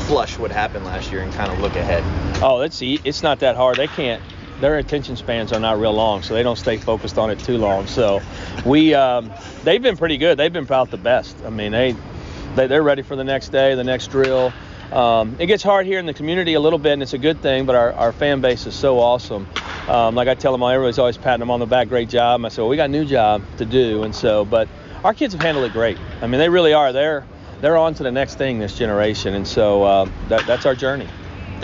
flush 0.07 0.37
what 0.37 0.51
happened 0.51 0.85
last 0.85 1.11
year 1.11 1.21
and 1.21 1.33
kind 1.33 1.51
of 1.51 1.59
look 1.59 1.75
ahead? 1.75 2.03
Oh, 2.41 2.61
it's 2.61 2.81
e- 2.81 3.01
it's 3.03 3.23
not 3.23 3.39
that 3.39 3.55
hard. 3.55 3.77
They 3.77 3.87
can't. 3.87 4.23
Their 4.61 4.77
attention 4.77 5.17
spans 5.17 5.51
are 5.51 5.59
not 5.59 5.79
real 5.79 5.93
long, 5.93 6.21
so 6.21 6.33
they 6.33 6.43
don't 6.43 6.55
stay 6.55 6.77
focused 6.77 7.17
on 7.17 7.29
it 7.29 7.39
too 7.39 7.57
long. 7.57 7.87
So 7.87 8.21
we 8.65 8.93
um, 8.93 9.31
they've 9.63 9.81
been 9.81 9.97
pretty 9.97 10.17
good. 10.17 10.37
They've 10.37 10.53
been 10.53 10.63
about 10.63 10.91
the 10.91 10.97
best. 10.97 11.37
I 11.45 11.49
mean, 11.49 11.73
they, 11.73 11.95
they 12.55 12.67
they're 12.67 12.83
ready 12.83 13.01
for 13.01 13.15
the 13.15 13.23
next 13.23 13.49
day, 13.49 13.75
the 13.75 13.83
next 13.83 14.07
drill. 14.07 14.53
Um, 14.95 15.35
it 15.39 15.47
gets 15.47 15.61
hard 15.61 15.85
here 15.85 15.99
in 15.99 16.05
the 16.05 16.13
community 16.13 16.53
a 16.53 16.59
little 16.59 16.79
bit, 16.79 16.93
and 16.93 17.03
it's 17.03 17.13
a 17.13 17.17
good 17.17 17.41
thing. 17.41 17.65
But 17.65 17.75
our, 17.75 17.91
our 17.93 18.13
fan 18.13 18.39
base 18.39 18.65
is 18.65 18.73
so 18.73 18.99
awesome. 18.99 19.45
Um, 19.89 20.15
like 20.15 20.29
I 20.29 20.35
tell 20.35 20.53
them, 20.53 20.63
everybody's 20.63 20.99
always 20.99 21.17
patting 21.17 21.41
them 21.41 21.51
on 21.51 21.59
the 21.59 21.65
back. 21.65 21.89
Great 21.89 22.07
job. 22.07 22.39
And 22.39 22.45
I 22.45 22.49
said, 22.49 22.61
well, 22.61 22.69
we 22.69 22.77
got 22.77 22.85
a 22.85 22.93
new 22.93 23.05
job 23.05 23.43
to 23.57 23.65
do, 23.65 24.03
and 24.03 24.15
so 24.15 24.45
but 24.45 24.69
our 25.03 25.13
kids 25.13 25.33
have 25.33 25.41
handled 25.41 25.65
it 25.65 25.73
great. 25.73 25.97
I 26.21 26.27
mean, 26.27 26.39
they 26.39 26.49
really 26.49 26.73
are. 26.73 26.93
They're 26.93 27.25
they're 27.59 27.77
on 27.77 27.93
to 27.95 28.03
the 28.03 28.11
next 28.11 28.35
thing 28.35 28.59
this 28.59 28.77
generation, 28.77 29.33
and 29.33 29.47
so 29.47 29.83
uh, 29.83 30.09
that, 30.29 30.45
that's 30.47 30.65
our 30.65 30.75
journey. 30.75 31.07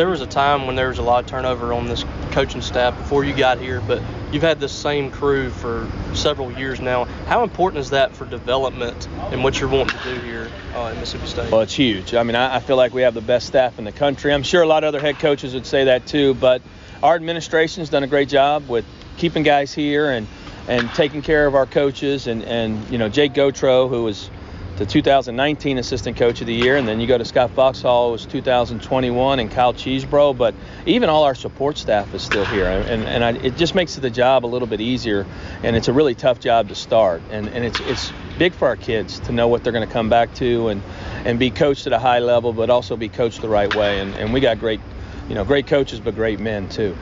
There 0.01 0.09
was 0.09 0.21
a 0.21 0.25
time 0.25 0.65
when 0.65 0.75
there 0.75 0.87
was 0.87 0.97
a 0.97 1.03
lot 1.03 1.23
of 1.23 1.29
turnover 1.29 1.73
on 1.73 1.85
this 1.85 2.03
coaching 2.31 2.63
staff 2.63 2.97
before 2.97 3.23
you 3.23 3.35
got 3.35 3.59
here, 3.59 3.81
but 3.81 4.01
you've 4.31 4.41
had 4.41 4.59
this 4.59 4.71
same 4.71 5.11
crew 5.11 5.51
for 5.51 5.87
several 6.15 6.51
years 6.57 6.81
now. 6.81 7.03
How 7.27 7.43
important 7.43 7.81
is 7.81 7.91
that 7.91 8.15
for 8.15 8.25
development 8.25 9.07
and 9.31 9.43
what 9.43 9.59
you're 9.59 9.69
wanting 9.69 9.95
to 9.99 10.03
do 10.03 10.19
here 10.21 10.49
uh, 10.73 10.87
at 10.87 10.97
Mississippi 10.97 11.27
State? 11.27 11.51
Well, 11.51 11.61
it's 11.61 11.75
huge. 11.75 12.15
I 12.15 12.23
mean, 12.23 12.35
I, 12.35 12.55
I 12.55 12.59
feel 12.61 12.77
like 12.77 12.95
we 12.95 13.03
have 13.03 13.13
the 13.13 13.21
best 13.21 13.45
staff 13.45 13.77
in 13.77 13.85
the 13.85 13.91
country. 13.91 14.33
I'm 14.33 14.41
sure 14.41 14.63
a 14.63 14.65
lot 14.65 14.83
of 14.83 14.87
other 14.87 14.99
head 14.99 15.19
coaches 15.19 15.53
would 15.53 15.67
say 15.67 15.83
that 15.83 16.07
too, 16.07 16.33
but 16.33 16.63
our 17.03 17.13
administration's 17.13 17.89
done 17.89 18.01
a 18.01 18.07
great 18.07 18.27
job 18.27 18.67
with 18.67 18.85
keeping 19.17 19.43
guys 19.43 19.71
here 19.71 20.09
and 20.09 20.25
and 20.67 20.89
taking 20.95 21.21
care 21.21 21.45
of 21.45 21.53
our 21.53 21.67
coaches 21.67 22.25
and 22.25 22.43
and 22.45 22.89
you 22.89 22.97
know 22.97 23.07
Jake 23.07 23.33
Gautreau, 23.33 23.87
who 23.87 24.01
was 24.01 24.31
the 24.81 24.87
2019 24.87 25.77
assistant 25.77 26.17
coach 26.17 26.41
of 26.41 26.47
the 26.47 26.55
year, 26.55 26.75
and 26.75 26.87
then 26.87 26.99
you 26.99 27.05
go 27.05 27.15
to 27.15 27.23
Scott 27.23 27.51
Foxhall, 27.51 28.07
who 28.07 28.11
was 28.13 28.25
2021, 28.25 29.37
and 29.37 29.51
Kyle 29.51 29.75
Cheesebrough. 29.75 30.35
But 30.35 30.55
even 30.87 31.07
all 31.07 31.23
our 31.23 31.35
support 31.35 31.77
staff 31.77 32.11
is 32.15 32.23
still 32.23 32.45
here, 32.45 32.65
and 32.65 33.03
and 33.03 33.23
I, 33.23 33.33
it 33.45 33.57
just 33.57 33.75
makes 33.75 33.95
the 33.95 34.09
job 34.09 34.43
a 34.43 34.47
little 34.47 34.67
bit 34.67 34.81
easier. 34.81 35.27
And 35.61 35.75
it's 35.75 35.87
a 35.87 35.93
really 35.93 36.15
tough 36.15 36.39
job 36.39 36.67
to 36.69 36.75
start, 36.75 37.21
and 37.29 37.47
and 37.49 37.63
it's 37.63 37.79
it's 37.81 38.11
big 38.39 38.53
for 38.53 38.67
our 38.67 38.75
kids 38.75 39.19
to 39.19 39.31
know 39.31 39.47
what 39.47 39.63
they're 39.63 39.71
going 39.71 39.87
to 39.87 39.93
come 39.93 40.09
back 40.09 40.33
to 40.35 40.69
and 40.69 40.81
and 41.25 41.37
be 41.37 41.51
coached 41.51 41.85
at 41.85 41.93
a 41.93 41.99
high 41.99 42.17
level, 42.17 42.51
but 42.51 42.71
also 42.71 42.97
be 42.97 43.07
coached 43.07 43.41
the 43.41 43.49
right 43.49 43.71
way. 43.75 43.99
And 43.99 44.15
and 44.15 44.33
we 44.33 44.39
got 44.39 44.59
great, 44.59 44.81
you 45.29 45.35
know, 45.35 45.45
great 45.45 45.67
coaches, 45.67 45.99
but 45.99 46.15
great 46.15 46.39
men 46.39 46.67
too. 46.69 46.97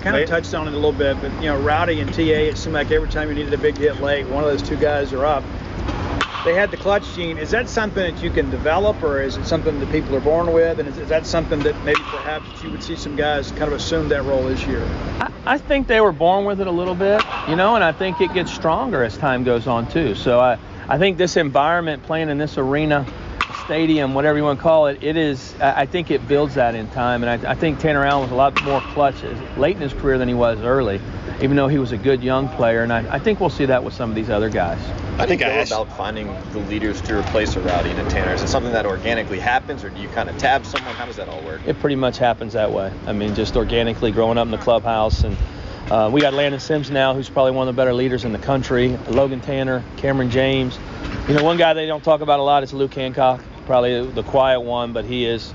kind 0.00 0.16
of 0.16 0.26
touched 0.26 0.54
on 0.54 0.66
it 0.66 0.72
a 0.72 0.76
little 0.76 0.92
bit, 0.92 1.20
but 1.20 1.30
you 1.42 1.50
know, 1.50 1.60
Rowdy 1.60 2.00
and 2.00 2.10
TA, 2.10 2.22
it 2.22 2.56
seemed 2.56 2.72
like 2.72 2.90
every 2.90 3.10
time 3.10 3.28
you 3.28 3.34
needed 3.34 3.52
a 3.52 3.58
big 3.58 3.76
hit 3.76 4.00
late, 4.00 4.26
one 4.28 4.42
of 4.42 4.48
those 4.48 4.66
two 4.66 4.76
guys 4.78 5.12
are 5.12 5.26
up. 5.26 5.44
They 6.44 6.54
had 6.54 6.70
the 6.70 6.76
clutch 6.76 7.14
gene. 7.14 7.36
Is 7.36 7.50
that 7.50 7.68
something 7.68 8.14
that 8.14 8.22
you 8.22 8.30
can 8.30 8.48
develop, 8.50 9.02
or 9.02 9.20
is 9.20 9.36
it 9.36 9.44
something 9.44 9.78
that 9.80 9.90
people 9.90 10.14
are 10.14 10.20
born 10.20 10.52
with? 10.52 10.78
And 10.78 10.88
is, 10.88 10.96
is 10.98 11.08
that 11.08 11.26
something 11.26 11.60
that 11.60 11.82
maybe 11.84 12.00
perhaps 12.02 12.62
you 12.62 12.70
would 12.70 12.82
see 12.82 12.94
some 12.96 13.16
guys 13.16 13.50
kind 13.50 13.64
of 13.64 13.72
assume 13.72 14.08
that 14.10 14.24
role 14.24 14.44
this 14.44 14.64
year? 14.64 14.84
I, 15.20 15.32
I 15.46 15.58
think 15.58 15.88
they 15.88 16.00
were 16.00 16.12
born 16.12 16.44
with 16.44 16.60
it 16.60 16.66
a 16.66 16.70
little 16.70 16.94
bit, 16.94 17.22
you 17.48 17.56
know, 17.56 17.74
and 17.74 17.82
I 17.82 17.92
think 17.92 18.20
it 18.20 18.32
gets 18.34 18.52
stronger 18.52 19.02
as 19.02 19.16
time 19.16 19.42
goes 19.42 19.66
on 19.66 19.90
too. 19.90 20.14
So 20.14 20.38
I, 20.38 20.58
I 20.88 20.96
think 20.96 21.18
this 21.18 21.36
environment, 21.36 22.04
playing 22.04 22.30
in 22.30 22.38
this 22.38 22.56
arena, 22.56 23.04
stadium, 23.64 24.14
whatever 24.14 24.38
you 24.38 24.44
want 24.44 24.58
to 24.58 24.62
call 24.62 24.86
it, 24.86 25.02
it 25.02 25.16
is. 25.16 25.54
I 25.60 25.82
I 25.82 25.86
think 25.86 26.10
it 26.10 26.26
builds 26.26 26.54
that 26.54 26.74
in 26.74 26.88
time, 26.88 27.22
and 27.22 27.46
I, 27.46 27.50
I 27.50 27.54
think 27.54 27.80
Tanner 27.80 28.04
Allen 28.04 28.22
was 28.22 28.30
a 28.30 28.34
lot 28.34 28.62
more 28.64 28.80
clutch 28.80 29.16
late 29.56 29.76
in 29.76 29.82
his 29.82 29.92
career 29.92 30.16
than 30.18 30.28
he 30.28 30.34
was 30.34 30.60
early, 30.60 31.00
even 31.40 31.56
though 31.56 31.68
he 31.68 31.78
was 31.78 31.92
a 31.92 31.96
good 31.96 32.22
young 32.22 32.48
player, 32.48 32.82
and 32.82 32.92
I, 32.92 33.14
I 33.14 33.18
think 33.18 33.40
we'll 33.40 33.50
see 33.50 33.66
that 33.66 33.84
with 33.84 33.94
some 33.94 34.10
of 34.10 34.16
these 34.16 34.30
other 34.30 34.50
guys. 34.50 34.80
I 35.18 35.26
think 35.26 35.42
I 35.42 35.48
asked- 35.48 35.70
about 35.70 35.96
finding 35.96 36.26
the 36.52 36.58
leaders 36.60 37.00
to 37.02 37.18
replace 37.18 37.54
a 37.56 37.60
Rowdy 37.60 37.90
and 37.90 38.00
a 38.00 38.10
Tanner? 38.10 38.32
Is 38.32 38.42
it 38.42 38.48
something 38.48 38.72
that 38.72 38.86
organically 38.86 39.38
happens, 39.38 39.84
or 39.84 39.90
do 39.90 40.00
you 40.00 40.08
kind 40.08 40.28
of 40.28 40.36
tab 40.38 40.66
someone? 40.66 40.94
How 40.94 41.06
does 41.06 41.16
that 41.16 41.28
all 41.28 41.40
work? 41.42 41.60
It 41.66 41.78
pretty 41.80 41.96
much 41.96 42.18
happens 42.18 42.52
that 42.54 42.72
way. 42.72 42.92
I 43.06 43.12
mean, 43.12 43.34
just 43.34 43.56
organically 43.56 44.10
growing 44.10 44.38
up 44.38 44.46
in 44.46 44.50
the 44.50 44.58
clubhouse, 44.58 45.24
and 45.24 45.36
uh, 45.90 46.10
we 46.12 46.20
got 46.20 46.34
Landon 46.34 46.60
Sims 46.60 46.90
now, 46.90 47.14
who's 47.14 47.28
probably 47.30 47.52
one 47.52 47.68
of 47.68 47.74
the 47.74 47.80
better 47.80 47.94
leaders 47.94 48.24
in 48.24 48.32
the 48.32 48.38
country. 48.38 48.96
Logan 49.08 49.40
Tanner, 49.40 49.84
Kamren 49.96 50.30
James. 50.30 50.78
You 51.28 51.34
know, 51.34 51.44
one 51.44 51.56
guy 51.56 51.72
they 51.74 51.86
don't 51.86 52.02
talk 52.02 52.20
about 52.20 52.40
a 52.40 52.42
lot 52.42 52.62
is 52.62 52.72
Luke 52.72 52.94
Hancock, 52.94 53.40
probably 53.66 54.06
the 54.10 54.22
quiet 54.22 54.60
one, 54.60 54.92
but 54.92 55.04
he 55.04 55.24
is 55.26 55.52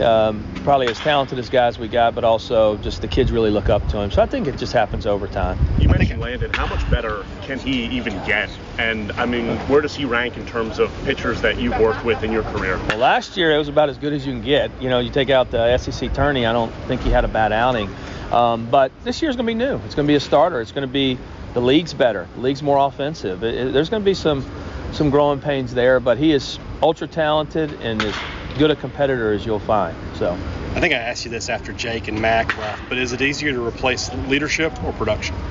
um, 0.00 0.44
probably 0.64 0.86
as 0.88 0.98
talented 0.98 1.38
as 1.38 1.48
guys 1.50 1.78
we 1.78 1.88
got, 1.88 2.14
but 2.14 2.22
also 2.24 2.76
just 2.78 3.00
the 3.02 3.08
kids 3.08 3.32
really 3.32 3.50
look 3.50 3.68
up 3.68 3.86
to 3.88 3.98
him. 3.98 4.10
So 4.10 4.22
I 4.22 4.26
think 4.26 4.46
it 4.46 4.56
just 4.56 4.72
happens 4.72 5.06
over 5.06 5.26
time. 5.26 5.58
You 5.80 5.88
mentioned 5.88 6.20
Landon. 6.20 6.52
How 6.54 6.66
much 6.66 6.88
better 6.90 7.24
can 7.42 7.58
he 7.58 7.84
even 7.86 8.12
get? 8.24 8.48
And 8.78 9.10
I 9.12 9.26
mean, 9.26 9.56
where 9.68 9.80
does 9.80 9.94
he 9.96 10.04
rank 10.04 10.36
in 10.36 10.46
terms 10.46 10.78
of 10.78 10.92
pitchers 11.04 11.40
that 11.42 11.58
you've 11.58 11.78
worked 11.78 12.04
with 12.04 12.22
in 12.22 12.30
your 12.30 12.44
career? 12.44 12.78
Well, 12.88 12.98
last 12.98 13.36
year 13.36 13.52
it 13.52 13.58
was 13.58 13.68
about 13.68 13.88
as 13.88 13.98
good 13.98 14.12
as 14.12 14.24
you 14.26 14.32
can 14.34 14.42
get. 14.42 14.70
You 14.80 14.88
know, 14.88 15.00
you 15.00 15.10
take 15.10 15.30
out 15.30 15.50
the 15.50 15.76
SEC 15.78 16.14
tourney, 16.14 16.46
I 16.46 16.52
don't 16.52 16.72
think 16.86 17.00
he 17.02 17.10
had 17.10 17.24
a 17.24 17.28
bad 17.28 17.52
outing. 17.52 17.90
Um, 18.32 18.68
but 18.70 18.92
this 19.04 19.20
year's 19.22 19.36
going 19.36 19.46
to 19.46 19.50
be 19.50 19.54
new. 19.58 19.76
It's 19.86 19.94
going 19.94 20.06
to 20.06 20.10
be 20.10 20.16
a 20.16 20.20
starter. 20.20 20.60
It's 20.60 20.72
going 20.72 20.86
to 20.86 20.92
be 20.92 21.18
the 21.54 21.60
league's 21.60 21.94
better. 21.94 22.28
The 22.34 22.40
league's 22.42 22.62
more 22.62 22.78
offensive. 22.86 23.42
It, 23.42 23.54
it- 23.54 23.72
there's 23.72 23.88
going 23.88 24.02
to 24.02 24.04
be 24.04 24.14
some 24.14 24.44
some 24.92 25.10
growing 25.10 25.38
pains 25.40 25.74
there, 25.74 25.98
but 26.00 26.16
he 26.16 26.32
is 26.32 26.58
ultra 26.82 27.06
talented 27.06 27.70
and 27.82 28.02
as 28.02 28.14
good 28.56 28.70
a 28.70 28.76
competitor 28.76 29.32
as 29.32 29.44
you'll 29.44 29.58
find. 29.60 29.96
So. 30.16 30.32
I 30.74 30.80
think 30.80 30.94
I 30.94 30.98
asked 30.98 31.24
you 31.24 31.30
this 31.30 31.48
after 31.48 31.72
Jake 31.72 32.08
and 32.08 32.20
Mac 32.20 32.56
left, 32.58 32.88
but 32.88 32.98
is 32.98 33.12
it 33.12 33.20
easier 33.20 33.52
to 33.52 33.66
replace 33.66 34.12
leadership 34.28 34.72
or 34.84 34.92
production? 34.92 35.36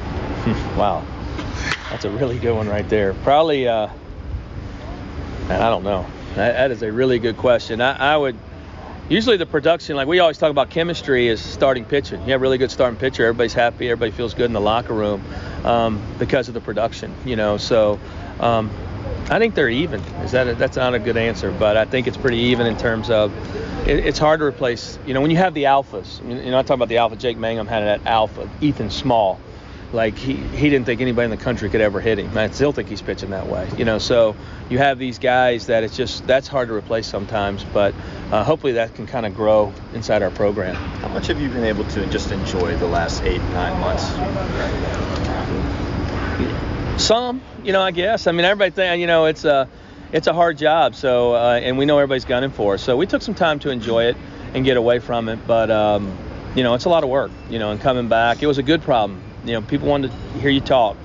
Wow, 0.78 1.04
that's 1.90 2.06
a 2.06 2.10
really 2.10 2.38
good 2.38 2.54
one 2.54 2.70
right 2.70 2.88
there. 2.88 3.16
Probably, 3.16 3.68
uh, 3.68 3.90
I 5.50 5.70
don't 5.70 5.84
know. 5.84 6.06
that, 6.36 6.54
that 6.54 6.72
is 6.72 6.84
a 6.84 6.92
really 6.92 7.20
good 7.20 7.36
question. 7.36 7.82
I, 7.82 8.14
I 8.14 8.16
would 8.16 8.38
usually 9.10 9.38
the 9.38 9.46
production, 9.46 9.96
like 9.96 10.08
we 10.08 10.20
always 10.20 10.38
talk 10.38 10.52
about 10.52 10.70
chemistry, 10.70 11.28
is 11.28 11.42
starting 11.42 11.86
pitching. 11.86 12.22
You 12.22 12.32
have 12.32 12.42
a 12.42 12.44
really 12.44 12.58
good 12.58 12.72
starting 12.72 13.00
pitcher, 13.00 13.26
everybody's 13.26 13.54
happy, 13.54 13.90
everybody 13.90 14.12
feels 14.12 14.34
good 14.34 14.46
in 14.46 14.54
the 14.54 14.62
locker 14.62 14.94
room 14.94 15.24
um, 15.64 16.02
because 16.20 16.48
of 16.48 16.54
the 16.54 16.62
production. 16.62 17.14
You 17.26 17.36
know, 17.36 17.58
so 17.58 18.00
um, 18.40 18.70
I 19.30 19.40
think 19.40 19.56
they're 19.56 19.70
even. 19.70 20.02
Is 20.24 20.32
that 20.32 20.48
a, 20.48 20.56
that's 20.56 20.78
not 20.78 20.94
a 20.94 21.00
good 21.00 21.18
answer, 21.18 21.52
but 21.52 21.76
I 21.78 21.86
think 21.86 22.08
it's 22.08 22.18
pretty 22.18 22.38
even 22.38 22.66
in 22.66 22.78
terms 22.78 23.10
of 23.10 23.34
it, 23.88 24.06
it's 24.06 24.20
hard 24.20 24.40
to 24.40 24.46
replace. 24.46 24.98
You 25.06 25.14
know, 25.14 25.22
when 25.22 25.32
you 25.32 25.38
have 25.38 25.54
the 25.54 25.64
alphas. 25.64 26.22
You 26.28 26.52
know, 26.52 26.60
I 26.60 26.64
talk 26.64 26.76
about 26.76 26.90
the 26.90 26.98
alpha. 26.98 27.16
Jake 27.16 27.38
Mangum 27.38 27.68
had 27.68 27.82
that 27.82 28.06
alpha. 28.06 28.50
Ethan 28.62 28.90
Small 28.90 29.40
like 29.94 30.18
he, 30.18 30.36
he 30.36 30.70
didn't 30.70 30.86
think 30.86 31.02
anybody 31.02 31.26
in 31.26 31.32
the 31.32 31.38
country 31.38 31.70
could 31.70 31.82
ever 31.82 32.00
hit 32.00 32.20
him. 32.20 32.38
I 32.38 32.50
still 32.50 32.72
think 32.72 32.90
he's 32.90 33.02
pitching 33.02 33.30
that 33.32 33.48
way. 33.48 33.70
You 33.78 33.86
know, 33.86 34.00
so 34.00 34.36
you 34.70 34.78
have 34.78 35.00
these 35.00 35.20
guys 35.20 35.68
that 35.68 35.84
it's 35.84 35.96
just 35.96 36.26
that's 36.28 36.48
hard 36.48 36.68
to 36.70 36.74
replace 36.74 37.08
sometimes, 37.08 37.64
but 37.64 37.94
uh, 38.32 38.44
hopefully 38.44 38.74
that 38.74 38.96
can 38.96 39.08
kind 39.08 39.26
of 39.26 39.36
grow 39.36 39.74
inside 39.94 40.24
our 40.24 40.32
program. 40.32 40.76
How 40.76 41.10
much 41.10 41.28
have 41.28 41.40
you 41.40 41.50
been 41.50 41.64
able 41.64 41.86
to 41.86 42.06
just 42.08 42.32
enjoy 42.32 42.76
the 42.78 42.88
last 42.88 43.24
eight 43.24 43.42
nine 43.54 43.80
months? 43.80 44.08
Some, 46.98 47.42
you 47.64 47.74
know, 47.74 47.82
I 47.82 47.92
guess. 47.92 48.28
I 48.28 48.32
mean, 48.32 48.46
everybody 48.46 48.72
think 48.72 49.00
you 49.00 49.08
know 49.08 49.26
it's 49.26 49.46
a 49.46 49.70
it's 50.12 50.28
a 50.28 50.34
hard 50.34 50.58
job, 50.58 50.96
so 50.96 51.34
uh, 51.36 51.60
and 51.62 51.78
we 51.78 51.86
know 51.86 51.98
everybody's 51.98 52.26
gunning 52.26 52.52
for 52.52 52.76
us. 52.76 52.84
So 52.84 52.98
we 52.98 53.06
took 53.06 53.22
some 53.22 53.36
time 53.36 53.60
to 53.60 53.70
enjoy 53.70 54.06
it 54.06 54.18
and 54.54 54.66
get 54.66 54.78
away 54.78 55.00
from 55.00 55.30
it, 55.30 55.40
but. 55.48 55.72
Um, 55.72 56.18
you 56.56 56.64
know, 56.64 56.74
it's 56.74 56.86
a 56.86 56.90
lot 56.90 57.04
of 57.04 57.10
work, 57.12 57.30
you 57.52 57.60
know, 57.60 57.70
and 57.70 57.80
coming 57.80 58.08
back, 58.08 58.42
it 58.42 58.48
was 58.48 58.58
a 58.58 58.64
good 58.64 58.82
problem 58.82 59.22
you 59.48 59.54
know, 59.54 59.62
people 59.62 59.88
wanted 59.88 60.12
to 60.12 60.40
hear 60.40 60.50
you 60.50 60.60
talk, 60.60 60.98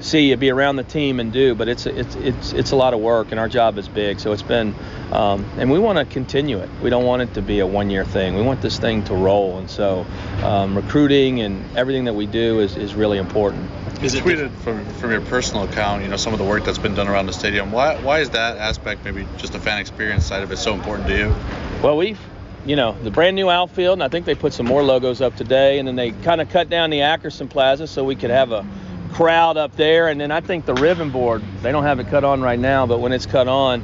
see 0.00 0.28
you, 0.28 0.36
be 0.36 0.50
around 0.50 0.76
the 0.76 0.82
team, 0.82 1.20
and 1.20 1.32
do. 1.32 1.54
But 1.54 1.68
it's 1.68 1.86
it's 1.86 2.16
it's 2.16 2.52
it's 2.52 2.70
a 2.72 2.76
lot 2.76 2.92
of 2.92 3.00
work, 3.00 3.30
and 3.30 3.38
our 3.38 3.48
job 3.48 3.78
is 3.78 3.88
big. 3.88 4.18
So 4.18 4.32
it's 4.32 4.42
been, 4.42 4.74
um, 5.12 5.48
and 5.56 5.70
we 5.70 5.78
want 5.78 5.98
to 5.98 6.04
continue 6.04 6.58
it. 6.58 6.68
We 6.82 6.90
don't 6.90 7.04
want 7.04 7.22
it 7.22 7.34
to 7.34 7.42
be 7.42 7.60
a 7.60 7.66
one-year 7.66 8.04
thing. 8.04 8.34
We 8.34 8.42
want 8.42 8.60
this 8.60 8.78
thing 8.78 9.04
to 9.04 9.14
roll, 9.14 9.58
and 9.58 9.70
so 9.70 10.04
um, 10.42 10.76
recruiting 10.76 11.40
and 11.40 11.64
everything 11.76 12.04
that 12.04 12.14
we 12.14 12.26
do 12.26 12.60
is 12.60 12.76
is 12.76 12.94
really 12.94 13.18
important. 13.18 13.70
Is 14.02 14.14
it 14.14 14.24
tweeted 14.24 14.50
from 14.58 14.84
from 14.94 15.10
your 15.10 15.20
personal 15.22 15.64
account? 15.64 16.02
You 16.02 16.08
know, 16.08 16.16
some 16.16 16.32
of 16.32 16.38
the 16.38 16.44
work 16.44 16.64
that's 16.64 16.78
been 16.78 16.94
done 16.94 17.08
around 17.08 17.26
the 17.26 17.32
stadium. 17.32 17.72
Why 17.72 17.96
why 18.00 18.20
is 18.20 18.30
that 18.30 18.56
aspect, 18.58 19.04
maybe 19.04 19.26
just 19.38 19.52
the 19.52 19.60
fan 19.60 19.78
experience 19.78 20.26
side 20.26 20.42
of 20.42 20.52
it, 20.52 20.58
so 20.58 20.74
important 20.74 21.08
to 21.08 21.16
you? 21.16 21.34
Well, 21.82 21.96
we've 21.96 22.20
you 22.66 22.76
know, 22.76 22.96
the 23.02 23.10
brand 23.10 23.36
new 23.36 23.50
outfield, 23.50 23.94
and 23.94 24.02
I 24.02 24.08
think 24.08 24.24
they 24.24 24.34
put 24.34 24.54
some 24.54 24.66
more 24.66 24.82
logos 24.82 25.20
up 25.20 25.36
today, 25.36 25.78
and 25.78 25.86
then 25.86 25.96
they 25.96 26.12
kind 26.12 26.40
of 26.40 26.48
cut 26.48 26.70
down 26.70 26.90
the 26.90 27.00
Ackerson 27.00 27.48
Plaza 27.48 27.86
so 27.86 28.04
we 28.04 28.16
could 28.16 28.30
have 28.30 28.52
a 28.52 28.66
crowd 29.12 29.56
up 29.56 29.76
there, 29.76 30.08
and 30.08 30.20
then 30.20 30.30
I 30.30 30.40
think 30.40 30.64
the 30.64 30.74
ribbon 30.74 31.10
board, 31.10 31.42
they 31.62 31.72
don't 31.72 31.84
have 31.84 32.00
it 32.00 32.08
cut 32.08 32.24
on 32.24 32.40
right 32.40 32.58
now, 32.58 32.86
but 32.86 33.00
when 33.00 33.12
it's 33.12 33.26
cut 33.26 33.48
on, 33.48 33.82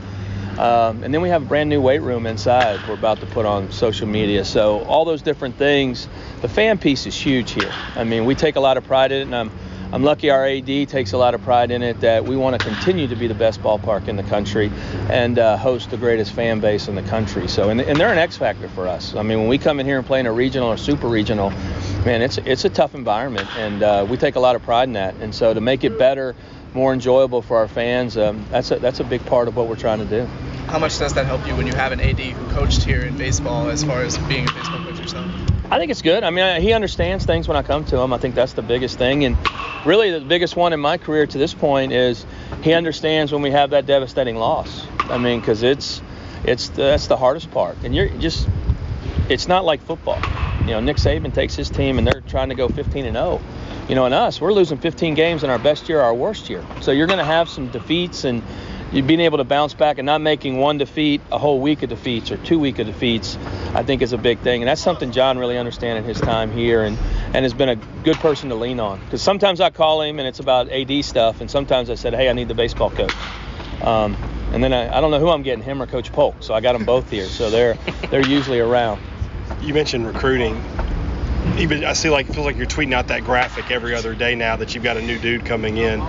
um, 0.58 1.04
and 1.04 1.12
then 1.12 1.20
we 1.20 1.28
have 1.28 1.42
a 1.42 1.44
brand 1.44 1.68
new 1.68 1.80
weight 1.80 2.00
room 2.02 2.26
inside 2.26 2.80
we're 2.88 2.94
about 2.94 3.20
to 3.20 3.26
put 3.26 3.46
on 3.46 3.70
social 3.70 4.06
media. 4.06 4.44
So 4.44 4.80
all 4.84 5.04
those 5.04 5.22
different 5.22 5.56
things, 5.56 6.08
the 6.40 6.48
fan 6.48 6.78
piece 6.78 7.06
is 7.06 7.14
huge 7.14 7.52
here. 7.52 7.72
I 7.96 8.04
mean, 8.04 8.24
we 8.24 8.34
take 8.34 8.56
a 8.56 8.60
lot 8.60 8.76
of 8.76 8.84
pride 8.84 9.12
in 9.12 9.18
it, 9.18 9.22
and 9.22 9.36
I'm 9.36 9.50
I'm 9.92 10.04
lucky 10.04 10.30
our 10.30 10.46
AD 10.46 10.88
takes 10.88 11.12
a 11.14 11.18
lot 11.18 11.34
of 11.34 11.42
pride 11.42 11.72
in 11.72 11.82
it 11.82 12.00
that 12.00 12.24
we 12.24 12.36
want 12.36 12.60
to 12.60 12.64
continue 12.64 13.08
to 13.08 13.16
be 13.16 13.26
the 13.26 13.34
best 13.34 13.60
ballpark 13.60 14.06
in 14.06 14.14
the 14.14 14.22
country 14.22 14.70
and 15.08 15.36
uh, 15.36 15.56
host 15.56 15.90
the 15.90 15.96
greatest 15.96 16.32
fan 16.32 16.60
base 16.60 16.86
in 16.86 16.94
the 16.94 17.02
country. 17.02 17.48
So, 17.48 17.70
and, 17.70 17.80
and 17.80 17.98
they're 17.98 18.12
an 18.12 18.18
X 18.18 18.36
factor 18.36 18.68
for 18.68 18.86
us. 18.86 19.16
I 19.16 19.22
mean, 19.22 19.40
when 19.40 19.48
we 19.48 19.58
come 19.58 19.80
in 19.80 19.86
here 19.86 19.98
and 19.98 20.06
play 20.06 20.20
in 20.20 20.26
a 20.26 20.32
regional 20.32 20.68
or 20.68 20.76
super 20.76 21.08
regional, 21.08 21.50
man, 22.04 22.22
it's 22.22 22.38
it's 22.38 22.64
a 22.64 22.70
tough 22.70 22.94
environment, 22.94 23.48
and 23.56 23.82
uh, 23.82 24.06
we 24.08 24.16
take 24.16 24.36
a 24.36 24.40
lot 24.40 24.54
of 24.54 24.62
pride 24.62 24.84
in 24.84 24.92
that. 24.92 25.16
And 25.16 25.34
so, 25.34 25.52
to 25.52 25.60
make 25.60 25.82
it 25.82 25.98
better, 25.98 26.36
more 26.72 26.92
enjoyable 26.92 27.42
for 27.42 27.56
our 27.56 27.66
fans, 27.66 28.16
um, 28.16 28.44
that's 28.50 28.70
a 28.70 28.78
that's 28.78 29.00
a 29.00 29.04
big 29.04 29.26
part 29.26 29.48
of 29.48 29.56
what 29.56 29.66
we're 29.66 29.74
trying 29.74 29.98
to 29.98 30.04
do. 30.04 30.24
How 30.68 30.78
much 30.78 31.00
does 31.00 31.14
that 31.14 31.26
help 31.26 31.44
you 31.48 31.56
when 31.56 31.66
you 31.66 31.74
have 31.74 31.90
an 31.90 32.00
AD 32.00 32.20
who 32.20 32.50
coached 32.54 32.84
here 32.84 33.00
in 33.00 33.16
baseball, 33.16 33.68
as 33.68 33.82
far 33.82 34.04
as 34.04 34.16
being 34.18 34.48
a 34.48 34.52
baseball 34.52 34.84
coach 34.84 35.00
yourself? 35.00 35.49
I 35.70 35.78
think 35.78 35.92
it's 35.92 36.02
good. 36.02 36.24
I 36.24 36.30
mean, 36.30 36.60
he 36.60 36.72
understands 36.72 37.24
things 37.24 37.46
when 37.46 37.56
I 37.56 37.62
come 37.62 37.84
to 37.86 37.98
him. 37.98 38.12
I 38.12 38.18
think 38.18 38.34
that's 38.34 38.54
the 38.54 38.62
biggest 38.62 38.98
thing. 38.98 39.24
And 39.24 39.36
really, 39.86 40.10
the 40.10 40.20
biggest 40.20 40.56
one 40.56 40.72
in 40.72 40.80
my 40.80 40.98
career 40.98 41.28
to 41.28 41.38
this 41.38 41.54
point 41.54 41.92
is 41.92 42.26
he 42.62 42.72
understands 42.72 43.30
when 43.30 43.40
we 43.40 43.52
have 43.52 43.70
that 43.70 43.86
devastating 43.86 44.34
loss. 44.34 44.84
I 44.98 45.18
mean, 45.18 45.38
because 45.38 45.62
it's 45.62 46.02
it's 46.42 46.70
that's 46.70 47.06
the 47.06 47.16
hardest 47.16 47.52
part. 47.52 47.76
And 47.84 47.94
you're 47.94 48.08
just 48.08 48.48
it's 49.28 49.46
not 49.46 49.64
like 49.64 49.80
football. 49.82 50.20
You 50.62 50.72
know, 50.72 50.80
Nick 50.80 50.96
Saban 50.96 51.32
takes 51.32 51.54
his 51.54 51.70
team 51.70 51.98
and 51.98 52.06
they're 52.06 52.20
trying 52.22 52.48
to 52.48 52.56
go 52.56 52.68
15 52.68 53.06
and 53.06 53.14
0. 53.14 53.40
You 53.88 53.94
know, 53.94 54.06
and 54.06 54.14
us, 54.14 54.40
we're 54.40 54.52
losing 54.52 54.78
15 54.78 55.14
games 55.14 55.44
in 55.44 55.50
our 55.50 55.58
best 55.58 55.88
year, 55.88 56.00
our 56.00 56.14
worst 56.14 56.50
year. 56.50 56.64
So 56.80 56.90
you're 56.90 57.06
going 57.06 57.18
to 57.20 57.24
have 57.24 57.48
some 57.48 57.68
defeats 57.68 58.24
and 58.24 58.42
you 58.92 59.02
being 59.02 59.20
able 59.20 59.38
to 59.38 59.44
bounce 59.44 59.74
back 59.74 59.98
and 59.98 60.06
not 60.06 60.20
making 60.20 60.58
one 60.58 60.78
defeat 60.78 61.20
a 61.30 61.38
whole 61.38 61.60
week 61.60 61.82
of 61.82 61.88
defeats 61.90 62.30
or 62.30 62.36
two 62.38 62.58
week 62.58 62.78
of 62.78 62.86
defeats, 62.86 63.36
I 63.74 63.82
think 63.82 64.02
is 64.02 64.12
a 64.12 64.18
big 64.18 64.40
thing. 64.40 64.62
And 64.62 64.68
that's 64.68 64.80
something 64.80 65.12
John 65.12 65.38
really 65.38 65.56
understands 65.56 66.02
in 66.02 66.04
his 66.04 66.20
time 66.20 66.50
here 66.50 66.82
and, 66.82 66.98
and 67.32 67.44
has 67.44 67.54
been 67.54 67.68
a 67.68 67.76
good 67.76 68.16
person 68.16 68.48
to 68.48 68.56
lean 68.56 68.80
on. 68.80 69.00
Because 69.04 69.22
sometimes 69.22 69.60
I 69.60 69.70
call 69.70 70.02
him 70.02 70.18
and 70.18 70.26
it's 70.26 70.40
about 70.40 70.70
AD 70.70 71.04
stuff, 71.04 71.40
and 71.40 71.50
sometimes 71.50 71.88
I 71.88 71.94
said, 71.94 72.14
hey, 72.14 72.28
I 72.28 72.32
need 72.32 72.48
the 72.48 72.54
baseball 72.54 72.90
coach. 72.90 73.14
Um, 73.82 74.16
and 74.52 74.62
then 74.62 74.72
I, 74.72 74.98
I 74.98 75.00
don't 75.00 75.12
know 75.12 75.20
who 75.20 75.28
I'm 75.28 75.42
getting, 75.42 75.62
him 75.62 75.80
or 75.80 75.86
Coach 75.86 76.12
Polk. 76.12 76.36
So 76.40 76.54
I 76.54 76.60
got 76.60 76.72
them 76.72 76.84
both 76.84 77.08
here. 77.08 77.26
So 77.26 77.50
they're 77.50 77.78
they're 78.10 78.26
usually 78.26 78.58
around. 78.58 79.00
You 79.62 79.72
mentioned 79.72 80.06
recruiting 80.06 80.60
even 81.58 81.84
I 81.84 81.92
see 81.92 82.10
like 82.10 82.28
it 82.28 82.34
feels 82.34 82.46
like 82.46 82.56
you're 82.56 82.66
tweeting 82.66 82.94
out 82.94 83.08
that 83.08 83.24
graphic 83.24 83.70
every 83.70 83.94
other 83.94 84.14
day 84.14 84.34
now 84.34 84.56
that 84.56 84.74
you've 84.74 84.84
got 84.84 84.96
a 84.96 85.02
new 85.02 85.18
dude 85.18 85.44
coming 85.44 85.76
in. 85.76 86.00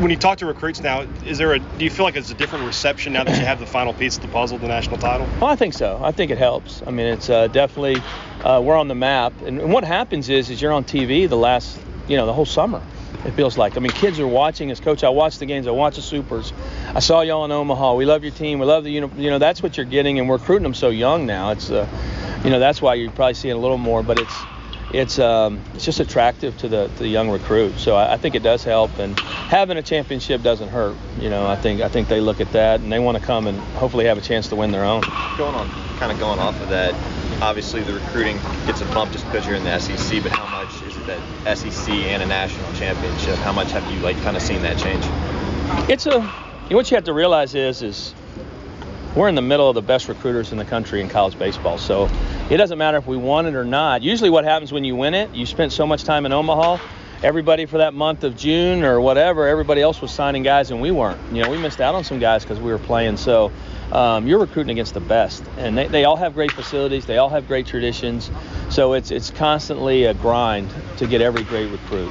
When 0.00 0.10
you 0.10 0.16
talk 0.16 0.38
to 0.38 0.46
recruits 0.46 0.80
now, 0.80 1.02
is 1.24 1.38
there 1.38 1.52
a 1.54 1.58
do 1.58 1.84
you 1.84 1.90
feel 1.90 2.04
like 2.04 2.16
it's 2.16 2.30
a 2.30 2.34
different 2.34 2.66
reception 2.66 3.12
now 3.12 3.24
that 3.24 3.38
you 3.38 3.44
have 3.44 3.60
the 3.60 3.66
final 3.66 3.92
piece 3.92 4.16
of 4.16 4.22
the 4.22 4.28
puzzle, 4.28 4.58
the 4.58 4.68
national 4.68 4.98
title? 4.98 5.26
Well, 5.40 5.50
I 5.50 5.56
think 5.56 5.74
so. 5.74 6.00
I 6.02 6.12
think 6.12 6.30
it 6.30 6.38
helps. 6.38 6.82
I 6.86 6.90
mean, 6.90 7.06
it's 7.06 7.30
uh, 7.30 7.48
definitely 7.48 8.02
uh, 8.44 8.60
we're 8.60 8.76
on 8.76 8.88
the 8.88 8.94
map, 8.94 9.32
and, 9.42 9.60
and 9.60 9.72
what 9.72 9.84
happens 9.84 10.28
is 10.28 10.50
is 10.50 10.60
you're 10.60 10.72
on 10.72 10.84
TV 10.84 11.28
the 11.28 11.36
last 11.36 11.78
you 12.08 12.16
know 12.16 12.26
the 12.26 12.32
whole 12.32 12.46
summer. 12.46 12.82
It 13.24 13.32
feels 13.32 13.58
like. 13.58 13.76
I 13.76 13.80
mean, 13.80 13.90
kids 13.90 14.20
are 14.20 14.26
watching 14.26 14.70
as 14.70 14.78
coach. 14.78 15.02
I 15.02 15.08
watch 15.08 15.38
the 15.38 15.46
games. 15.46 15.66
I 15.66 15.72
watch 15.72 15.96
the 15.96 16.02
supers. 16.02 16.52
I 16.94 17.00
saw 17.00 17.22
y'all 17.22 17.44
in 17.44 17.50
Omaha. 17.50 17.94
We 17.94 18.04
love 18.04 18.22
your 18.22 18.32
team. 18.32 18.60
We 18.60 18.66
love 18.66 18.84
the 18.84 18.90
you 18.90 19.00
know 19.00 19.10
you 19.16 19.30
know 19.30 19.38
that's 19.38 19.62
what 19.62 19.76
you're 19.76 19.86
getting, 19.86 20.18
and 20.18 20.28
we're 20.28 20.36
recruiting 20.36 20.62
them 20.62 20.74
so 20.74 20.90
young 20.90 21.26
now. 21.26 21.50
It's 21.50 21.70
uh, 21.70 21.88
you 22.44 22.50
know 22.50 22.60
that's 22.60 22.80
why 22.80 22.94
you're 22.94 23.10
probably 23.10 23.34
seeing 23.34 23.54
a 23.54 23.58
little 23.58 23.78
more, 23.78 24.02
but 24.02 24.20
it's 24.20 24.34
it's 24.92 25.18
um, 25.18 25.60
it's 25.74 25.84
just 25.84 26.00
attractive 26.00 26.56
to 26.58 26.68
the 26.68 26.88
to 26.88 26.98
the 26.98 27.08
young 27.08 27.30
recruit. 27.30 27.78
So 27.78 27.96
I, 27.96 28.14
I, 28.14 28.16
think 28.16 28.34
it 28.34 28.42
does 28.42 28.62
help, 28.62 28.98
and 28.98 29.18
having 29.18 29.76
a 29.76 29.82
championship 29.82 30.42
doesn't 30.42 30.68
hurt. 30.68 30.96
You 31.18 31.28
know, 31.28 31.46
I 31.46 31.56
think 31.56 31.80
I 31.80 31.88
think 31.88 32.08
they 32.08 32.20
look 32.20 32.40
at 32.40 32.52
that 32.52 32.80
and 32.80 32.92
they 32.92 32.98
want 32.98 33.18
to 33.18 33.24
come 33.24 33.46
and 33.46 33.58
hopefully 33.76 34.04
have 34.06 34.18
a 34.18 34.20
chance 34.20 34.48
to 34.48 34.56
win 34.56 34.70
their 34.70 34.84
own. 34.84 35.02
Going 35.36 35.54
on, 35.54 35.68
kind 35.98 36.12
of 36.12 36.18
going 36.18 36.38
off 36.38 36.60
of 36.60 36.68
that, 36.68 36.94
obviously 37.42 37.82
the 37.82 37.94
recruiting 37.94 38.36
gets 38.66 38.80
a 38.80 38.86
bump 38.86 39.12
just 39.12 39.24
because 39.26 39.46
you're 39.46 39.56
in 39.56 39.64
the 39.64 39.78
SEC. 39.78 40.22
But 40.22 40.32
how 40.32 40.46
much 40.46 40.82
is 40.82 40.96
it 40.96 41.06
that 41.06 41.58
SEC 41.58 41.88
and 41.90 42.22
a 42.22 42.26
national 42.26 42.72
championship? 42.74 43.36
How 43.36 43.52
much 43.52 43.72
have 43.72 43.90
you 43.92 43.98
like 44.00 44.16
kind 44.22 44.36
of 44.36 44.42
seen 44.42 44.62
that 44.62 44.78
change? 44.78 45.04
It's 45.90 46.06
a 46.06 46.10
you 46.10 46.70
know, 46.70 46.76
what 46.76 46.90
you 46.90 46.96
have 46.96 47.04
to 47.04 47.12
realize 47.12 47.54
is 47.54 47.82
is 47.82 48.14
we're 49.16 49.28
in 49.28 49.34
the 49.34 49.42
middle 49.42 49.68
of 49.68 49.74
the 49.74 49.82
best 49.82 50.08
recruiters 50.08 50.52
in 50.52 50.58
the 50.58 50.64
country 50.64 51.00
in 51.00 51.08
college 51.08 51.38
baseball. 51.38 51.78
So 51.78 52.08
it 52.50 52.58
doesn't 52.58 52.76
matter 52.76 52.98
if 52.98 53.06
we 53.06 53.16
won 53.16 53.46
it 53.46 53.54
or 53.54 53.64
not. 53.64 54.02
Usually, 54.02 54.30
what 54.30 54.44
happens 54.44 54.72
when 54.72 54.84
you 54.84 54.94
win 54.94 55.14
it, 55.14 55.34
you 55.34 55.46
spent 55.46 55.72
so 55.72 55.86
much 55.86 56.04
time 56.04 56.26
in 56.26 56.32
Omaha. 56.32 56.78
Everybody 57.22 57.64
for 57.64 57.78
that 57.78 57.94
month 57.94 58.24
of 58.24 58.36
June 58.36 58.84
or 58.84 59.00
whatever, 59.00 59.48
everybody 59.48 59.80
else 59.80 60.02
was 60.02 60.12
signing 60.12 60.42
guys 60.42 60.70
and 60.70 60.82
we 60.82 60.90
weren't. 60.90 61.18
You 61.32 61.42
know, 61.42 61.50
we 61.50 61.56
missed 61.56 61.80
out 61.80 61.94
on 61.94 62.04
some 62.04 62.18
guys 62.18 62.42
because 62.42 62.60
we 62.60 62.70
were 62.70 62.78
playing. 62.78 63.16
So 63.16 63.50
um, 63.90 64.26
you're 64.26 64.38
recruiting 64.38 64.72
against 64.72 64.92
the 64.92 65.00
best, 65.00 65.42
and 65.56 65.78
they, 65.78 65.88
they 65.88 66.04
all 66.04 66.16
have 66.16 66.34
great 66.34 66.52
facilities. 66.52 67.06
They 67.06 67.16
all 67.16 67.30
have 67.30 67.48
great 67.48 67.66
traditions. 67.66 68.30
So 68.68 68.92
it's 68.92 69.10
it's 69.10 69.30
constantly 69.30 70.04
a 70.04 70.12
grind 70.12 70.68
to 70.98 71.06
get 71.06 71.22
every 71.22 71.42
great 71.44 71.70
recruit. 71.70 72.10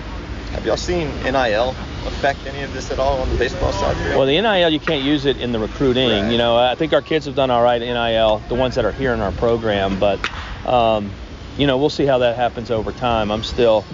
Have 0.54 0.66
y'all 0.66 0.78
seen 0.78 1.10
NIL 1.24 1.76
affect 2.06 2.46
any 2.46 2.62
of 2.64 2.74
this 2.74 2.92
at 2.92 3.00
all 3.00 3.20
on 3.22 3.30
the 3.30 3.38
baseball 3.38 3.72
side? 3.72 3.96
Well, 4.16 4.26
the 4.26 4.40
NIL 4.40 4.70
you 4.70 4.80
can't 4.80 5.04
use 5.04 5.26
it 5.26 5.38
in 5.38 5.52
the 5.52 5.60
recruiting. 5.60 6.10
Right. 6.10 6.32
You 6.32 6.38
know, 6.38 6.58
I 6.58 6.76
think 6.76 6.94
our 6.94 7.02
kids 7.02 7.26
have 7.26 7.36
done 7.36 7.52
all 7.52 7.64
right 7.64 7.80
NIL, 7.80 8.40
the 8.48 8.56
ones 8.56 8.76
that 8.76 8.86
are 8.86 8.92
here 8.92 9.14
in 9.14 9.20
our 9.20 9.32
program, 9.34 10.00
but 10.00 10.20
um, 10.68 11.12
you 11.58 11.68
know, 11.68 11.78
we'll 11.78 11.90
see 11.90 12.06
how 12.06 12.20
that 12.20 12.36
happens 12.36 12.72
over 12.72 12.92
time. 12.92 13.32
I'm 13.32 13.44
still, 13.44 13.86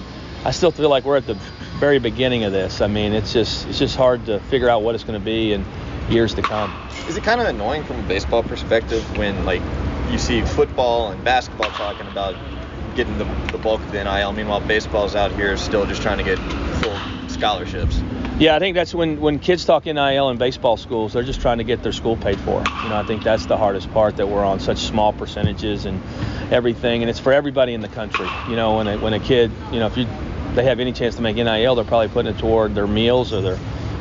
I 0.46 0.52
still 0.52 0.72
feel 0.72 0.90
like 0.90 1.06
we're 1.06 1.18
at 1.18 1.28
the 1.28 1.38
very 1.80 2.00
beginning 2.00 2.44
of 2.44 2.52
this. 2.52 2.82
I 2.82 2.88
mean, 2.88 3.14
it's 3.14 3.34
just 3.34 3.68
it's 3.68 3.80
just 3.80 3.96
hard 3.96 4.26
to 4.26 4.40
figure 4.42 4.70
out 4.70 4.84
what 4.84 4.96
it's 4.96 5.04
going 5.04 5.20
to 5.20 5.26
be 5.26 5.54
in 5.54 5.66
years 6.10 6.34
to 6.36 6.42
come. 6.42 6.74
Is 7.08 7.18
it 7.18 7.24
kind 7.24 7.42
of 7.42 7.48
annoying 7.48 7.84
from 7.84 8.00
a 8.00 8.08
baseball 8.08 8.44
perspective 8.44 9.04
when 9.18 9.46
like 9.46 9.62
you 10.12 10.18
see 10.18 10.42
football 10.42 11.12
and 11.12 11.24
basketball 11.24 11.70
talking 11.72 12.08
about 12.08 12.36
getting 12.96 13.18
the, 13.18 13.26
the 13.52 13.58
bulk 13.58 13.82
of 13.82 13.92
the 13.92 14.04
NIL. 14.04 14.34
Meanwhile, 14.34 14.62
baseball's 14.62 15.16
out 15.16 15.32
here 15.32 15.56
still 15.58 15.86
just 15.86 16.02
trying 16.02 16.18
to 16.18 16.24
get 16.24 16.38
full 16.82 16.98
scholarships. 17.42 18.00
Yeah, 18.40 18.56
I 18.56 18.60
think 18.60 18.76
that's 18.76 18.94
when 18.94 19.20
when 19.20 19.40
kids 19.40 19.66
talk 19.66 19.86
NIL 19.86 20.30
in 20.30 20.38
baseball 20.38 20.78
schools, 20.78 21.14
they're 21.14 21.24
just 21.24 21.42
trying 21.42 21.58
to 21.58 21.64
get 21.64 21.82
their 21.82 21.92
school 21.92 22.16
paid 22.16 22.40
for. 22.40 22.60
You 22.84 22.90
know, 22.90 22.96
I 22.96 23.04
think 23.04 23.24
that's 23.24 23.48
the 23.48 23.58
hardest 23.58 23.92
part 23.92 24.18
that 24.18 24.28
we're 24.28 24.46
on 24.46 24.60
such 24.60 24.78
small 24.78 25.12
percentages 25.12 25.86
and 25.86 26.02
everything, 26.52 27.02
and 27.02 27.10
it's 27.10 27.20
for 27.20 27.34
everybody 27.34 27.74
in 27.74 27.82
the 27.82 27.88
country. 27.88 28.28
You 28.48 28.56
know, 28.56 28.78
when 28.78 28.88
a, 28.88 28.98
when 28.98 29.14
a 29.14 29.20
kid, 29.20 29.52
you 29.72 29.80
know, 29.80 29.88
if 29.88 29.98
you 29.98 30.06
they 30.54 30.64
have 30.66 30.80
any 30.80 30.92
chance 30.92 31.16
to 31.16 31.22
make 31.22 31.36
NIL, 31.36 31.76
they're 31.76 31.86
probably 31.86 32.10
putting 32.10 32.36
it 32.36 32.40
toward 32.40 32.76
their 32.76 32.88
meals 32.88 33.34
or 33.34 33.42
their 33.42 33.60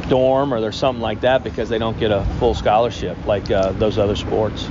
dorm 0.08 0.52
or 0.52 0.60
there's 0.60 0.76
something 0.76 1.00
like 1.00 1.20
that 1.20 1.44
because 1.44 1.68
they 1.68 1.78
don't 1.78 1.98
get 1.98 2.10
a 2.10 2.24
full 2.38 2.54
scholarship 2.54 3.16
like 3.26 3.50
uh, 3.50 3.72
those 3.72 3.96
other 3.96 4.16
sports. 4.16 4.68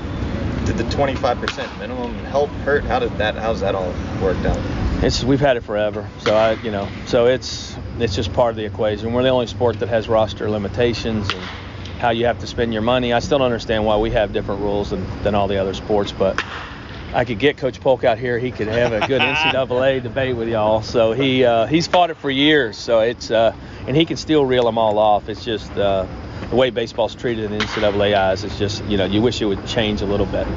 Did 0.66 0.78
the 0.78 0.84
25% 0.84 1.80
minimum 1.80 2.14
help 2.26 2.50
hurt? 2.66 2.84
How 2.84 3.00
did 3.00 3.18
that? 3.18 3.36
How's 3.36 3.62
that 3.62 3.74
all 3.74 3.94
worked 4.22 4.46
out? 4.46 4.60
It's 5.02 5.24
we've 5.24 5.40
had 5.40 5.56
it 5.56 5.62
forever, 5.62 6.10
so 6.20 6.36
I 6.36 6.54
you 6.54 6.72
know 6.72 6.90
so 7.06 7.28
it's 7.28 7.78
it's 8.02 8.16
just 8.16 8.34
part 8.34 8.52
of 8.52 8.56
the 8.56 8.66
equation. 8.66 9.14
We're 9.14 9.24
the 9.24 9.30
only 9.30 9.48
sport 9.48 9.80
that 9.80 9.90
has 9.90 10.08
roster 10.08 10.50
limitations 10.50 11.30
and 11.34 11.44
how 12.00 12.12
you 12.12 12.26
have 12.26 12.40
to 12.40 12.48
spend 12.48 12.74
your 12.74 12.82
money. 12.82 13.14
I 13.14 13.20
still 13.20 13.40
don't 13.40 13.46
understand 13.46 13.86
why 13.86 13.98
we 13.98 14.12
have 14.12 14.32
different 14.32 14.62
rules 14.62 14.92
than, 14.92 15.06
than 15.24 15.36
all 15.36 15.48
the 15.48 15.58
other 15.58 15.74
sports, 15.74 16.12
but 16.12 16.42
I 17.14 17.26
could 17.26 17.40
get 17.40 17.58
Coach 17.58 17.82
Polk 17.82 18.04
out 18.04 18.18
here. 18.18 18.38
He 18.38 18.52
could 18.52 18.68
have 18.68 18.94
a 18.94 19.06
good 19.08 19.22
NCAA 19.22 20.04
debate 20.04 20.36
with 20.36 20.48
y'all. 20.48 20.82
So 20.82 21.12
he 21.12 21.44
uh, 21.44 21.66
he's 21.66 21.88
fought 21.88 22.10
it 22.10 22.18
for 22.18 22.30
years. 22.30 22.78
So 22.78 23.00
it's 23.02 23.32
uh, 23.32 23.56
and 23.88 23.96
he 23.96 24.06
can 24.06 24.18
still 24.18 24.46
reel 24.46 24.64
them 24.64 24.78
all 24.78 24.98
off. 24.98 25.28
It's 25.28 25.44
just 25.44 25.72
uh, 25.72 26.06
the 26.50 26.56
way 26.56 26.70
baseball's 26.70 27.16
treated 27.16 27.52
in 27.52 27.60
NCAA 27.60 28.16
eyes. 28.16 28.44
It's 28.44 28.58
just 28.58 28.84
you 28.86 28.98
know 28.98 29.06
you 29.06 29.22
wish 29.22 29.42
it 29.42 29.46
would 29.46 29.66
change 29.66 30.02
a 30.02 30.06
little 30.06 30.26
bit. 30.26 30.48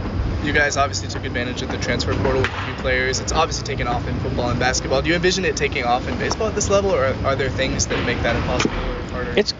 You 0.44 0.52
guys 0.52 0.76
obviously 0.76 1.08
took 1.08 1.24
advantage 1.24 1.62
of 1.62 1.70
the 1.70 1.78
transfer 1.78 2.14
portal 2.14 2.42
with 2.42 2.50
a 2.50 2.61
few 2.61 2.61
players. 2.82 3.20
It's 3.20 3.32
obviously 3.32 3.64
taken 3.64 3.86
off 3.86 4.06
in 4.06 4.18
football 4.20 4.50
and 4.50 4.58
basketball. 4.60 5.00
Do 5.00 5.08
you 5.08 5.14
envision 5.14 5.44
it 5.46 5.56
taking 5.56 5.84
off 5.84 6.06
in 6.06 6.18
baseball 6.18 6.48
at 6.48 6.54
this 6.54 6.68
level, 6.68 6.94
or 6.94 7.14
are 7.24 7.36
there 7.36 7.48
things 7.48 7.86
that 7.86 8.04
make 8.04 8.20
that 8.22 8.36
impossible 8.36 8.74
or 8.74 9.02
harder? 9.04 9.34
It's 9.36 9.54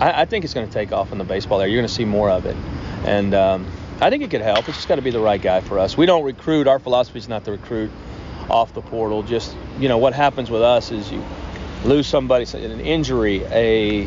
I, 0.00 0.22
I 0.22 0.24
think 0.26 0.44
it's 0.44 0.54
going 0.54 0.68
to 0.68 0.72
take 0.72 0.92
off 0.92 1.10
in 1.10 1.18
the 1.18 1.24
baseball 1.24 1.58
there. 1.58 1.66
You're 1.66 1.80
going 1.80 1.88
to 1.88 1.94
see 1.94 2.04
more 2.04 2.30
of 2.30 2.46
it, 2.46 2.56
and. 3.04 3.34
Um, 3.34 3.66
I 3.98 4.10
think 4.10 4.22
it 4.22 4.30
could 4.30 4.42
help. 4.42 4.68
It's 4.68 4.76
just 4.76 4.88
got 4.88 4.96
to 4.96 5.02
be 5.02 5.10
the 5.10 5.20
right 5.20 5.40
guy 5.40 5.62
for 5.62 5.78
us. 5.78 5.96
We 5.96 6.04
don't 6.04 6.22
recruit. 6.22 6.68
Our 6.68 6.78
philosophy 6.78 7.18
is 7.18 7.28
not 7.28 7.46
to 7.46 7.52
recruit 7.52 7.90
off 8.50 8.74
the 8.74 8.82
portal. 8.82 9.22
Just 9.22 9.56
you 9.78 9.88
know 9.88 9.96
what 9.96 10.12
happens 10.12 10.50
with 10.50 10.60
us 10.60 10.92
is 10.92 11.10
you 11.10 11.24
lose 11.82 12.06
somebody, 12.06 12.44
an 12.58 12.80
injury, 12.80 13.42
a 13.46 14.06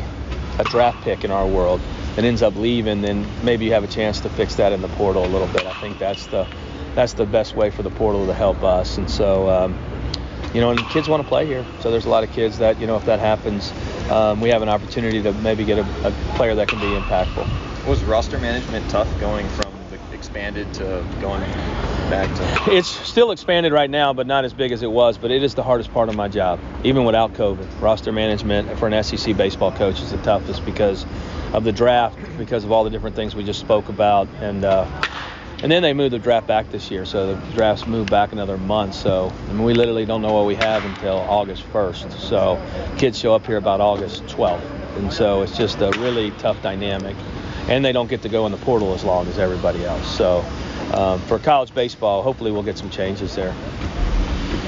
a 0.60 0.64
draft 0.64 1.02
pick 1.02 1.24
in 1.24 1.30
our 1.30 1.46
world 1.46 1.80
that 2.14 2.24
ends 2.24 2.42
up 2.42 2.54
leaving, 2.56 3.02
then 3.02 3.26
maybe 3.42 3.64
you 3.64 3.72
have 3.72 3.84
a 3.84 3.88
chance 3.88 4.20
to 4.20 4.28
fix 4.30 4.56
that 4.56 4.72
in 4.72 4.82
the 4.82 4.88
portal 4.88 5.24
a 5.24 5.28
little 5.28 5.48
bit. 5.48 5.66
I 5.66 5.72
think 5.80 5.98
that's 5.98 6.26
the 6.26 6.46
that's 6.94 7.14
the 7.14 7.26
best 7.26 7.54
way 7.54 7.70
for 7.70 7.82
the 7.82 7.90
portal 7.90 8.26
to 8.26 8.34
help 8.34 8.62
us. 8.62 8.98
And 8.98 9.10
so. 9.10 9.48
Um, 9.48 9.78
you 10.54 10.60
know, 10.60 10.70
and 10.70 10.80
kids 10.88 11.08
want 11.08 11.22
to 11.22 11.28
play 11.28 11.46
here. 11.46 11.64
So 11.80 11.90
there's 11.90 12.06
a 12.06 12.08
lot 12.08 12.24
of 12.24 12.32
kids 12.32 12.58
that, 12.58 12.80
you 12.80 12.86
know, 12.86 12.96
if 12.96 13.04
that 13.04 13.20
happens, 13.20 13.72
um, 14.10 14.40
we 14.40 14.48
have 14.48 14.62
an 14.62 14.68
opportunity 14.68 15.22
to 15.22 15.32
maybe 15.32 15.64
get 15.64 15.78
a, 15.78 16.08
a 16.08 16.10
player 16.34 16.54
that 16.56 16.68
can 16.68 16.80
be 16.80 16.86
impactful. 16.86 17.86
Was 17.86 18.02
roster 18.02 18.38
management 18.38 18.88
tough 18.90 19.08
going 19.20 19.48
from 19.50 19.72
the 19.90 19.98
expanded 20.12 20.72
to 20.74 21.06
going 21.20 21.50
back 22.10 22.28
to? 22.36 22.76
It's 22.76 22.88
still 22.88 23.30
expanded 23.30 23.72
right 23.72 23.88
now, 23.88 24.12
but 24.12 24.26
not 24.26 24.44
as 24.44 24.52
big 24.52 24.72
as 24.72 24.82
it 24.82 24.90
was. 24.90 25.16
But 25.16 25.30
it 25.30 25.42
is 25.42 25.54
the 25.54 25.62
hardest 25.62 25.92
part 25.92 26.08
of 26.08 26.16
my 26.16 26.28
job, 26.28 26.60
even 26.84 27.04
without 27.04 27.32
COVID. 27.34 27.80
Roster 27.80 28.12
management 28.12 28.78
for 28.78 28.88
an 28.88 29.02
SEC 29.02 29.36
baseball 29.36 29.72
coach 29.72 30.02
is 30.02 30.10
the 30.10 30.18
toughest 30.18 30.64
because 30.64 31.06
of 31.54 31.64
the 31.64 31.72
draft, 31.72 32.18
because 32.36 32.64
of 32.64 32.72
all 32.72 32.84
the 32.84 32.90
different 32.90 33.16
things 33.16 33.34
we 33.34 33.44
just 33.44 33.60
spoke 33.60 33.88
about, 33.88 34.28
and 34.40 34.64
uh, 34.64 34.84
and 35.62 35.70
then 35.70 35.82
they 35.82 35.92
moved 35.92 36.14
the 36.14 36.18
draft 36.18 36.46
back 36.46 36.70
this 36.70 36.90
year, 36.90 37.04
so 37.04 37.34
the 37.34 37.52
drafts 37.52 37.86
moved 37.86 38.10
back 38.10 38.32
another 38.32 38.56
month. 38.56 38.94
So 38.94 39.32
I 39.48 39.52
mean, 39.52 39.64
we 39.64 39.74
literally 39.74 40.06
don't 40.06 40.22
know 40.22 40.32
what 40.32 40.46
we 40.46 40.54
have 40.56 40.84
until 40.84 41.16
August 41.16 41.64
1st. 41.72 42.12
So 42.18 42.62
kids 42.98 43.18
show 43.18 43.34
up 43.34 43.46
here 43.46 43.56
about 43.56 43.80
August 43.80 44.24
12th, 44.24 44.98
and 44.98 45.12
so 45.12 45.42
it's 45.42 45.56
just 45.56 45.80
a 45.80 45.90
really 45.98 46.30
tough 46.32 46.62
dynamic 46.62 47.16
and 47.68 47.84
they 47.84 47.92
don't 47.92 48.08
get 48.08 48.22
to 48.22 48.28
go 48.28 48.46
in 48.46 48.52
the 48.52 48.58
portal 48.58 48.94
as 48.94 49.04
long 49.04 49.26
as 49.28 49.38
everybody 49.38 49.84
else. 49.84 50.16
So 50.16 50.44
um, 50.92 51.20
for 51.22 51.38
college 51.38 51.72
baseball, 51.72 52.22
hopefully 52.22 52.50
we'll 52.50 52.64
get 52.64 52.76
some 52.76 52.90
changes 52.90 53.34
there. 53.34 53.54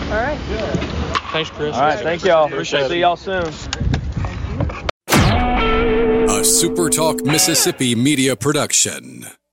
All 0.04 0.18
right. 0.18 0.38
Thanks, 1.32 1.50
Chris. 1.50 1.74
All 1.74 1.82
right, 1.82 1.98
thank 1.98 2.24
y'all. 2.24 2.46
Appreciate 2.46 2.82
it. 2.82 2.88
See 2.90 3.00
y'all 3.00 3.16
soon. 3.16 3.44
A 5.08 6.44
SuperTalk 6.44 7.24
Mississippi 7.24 7.94
media 7.94 8.36
production. 8.36 9.26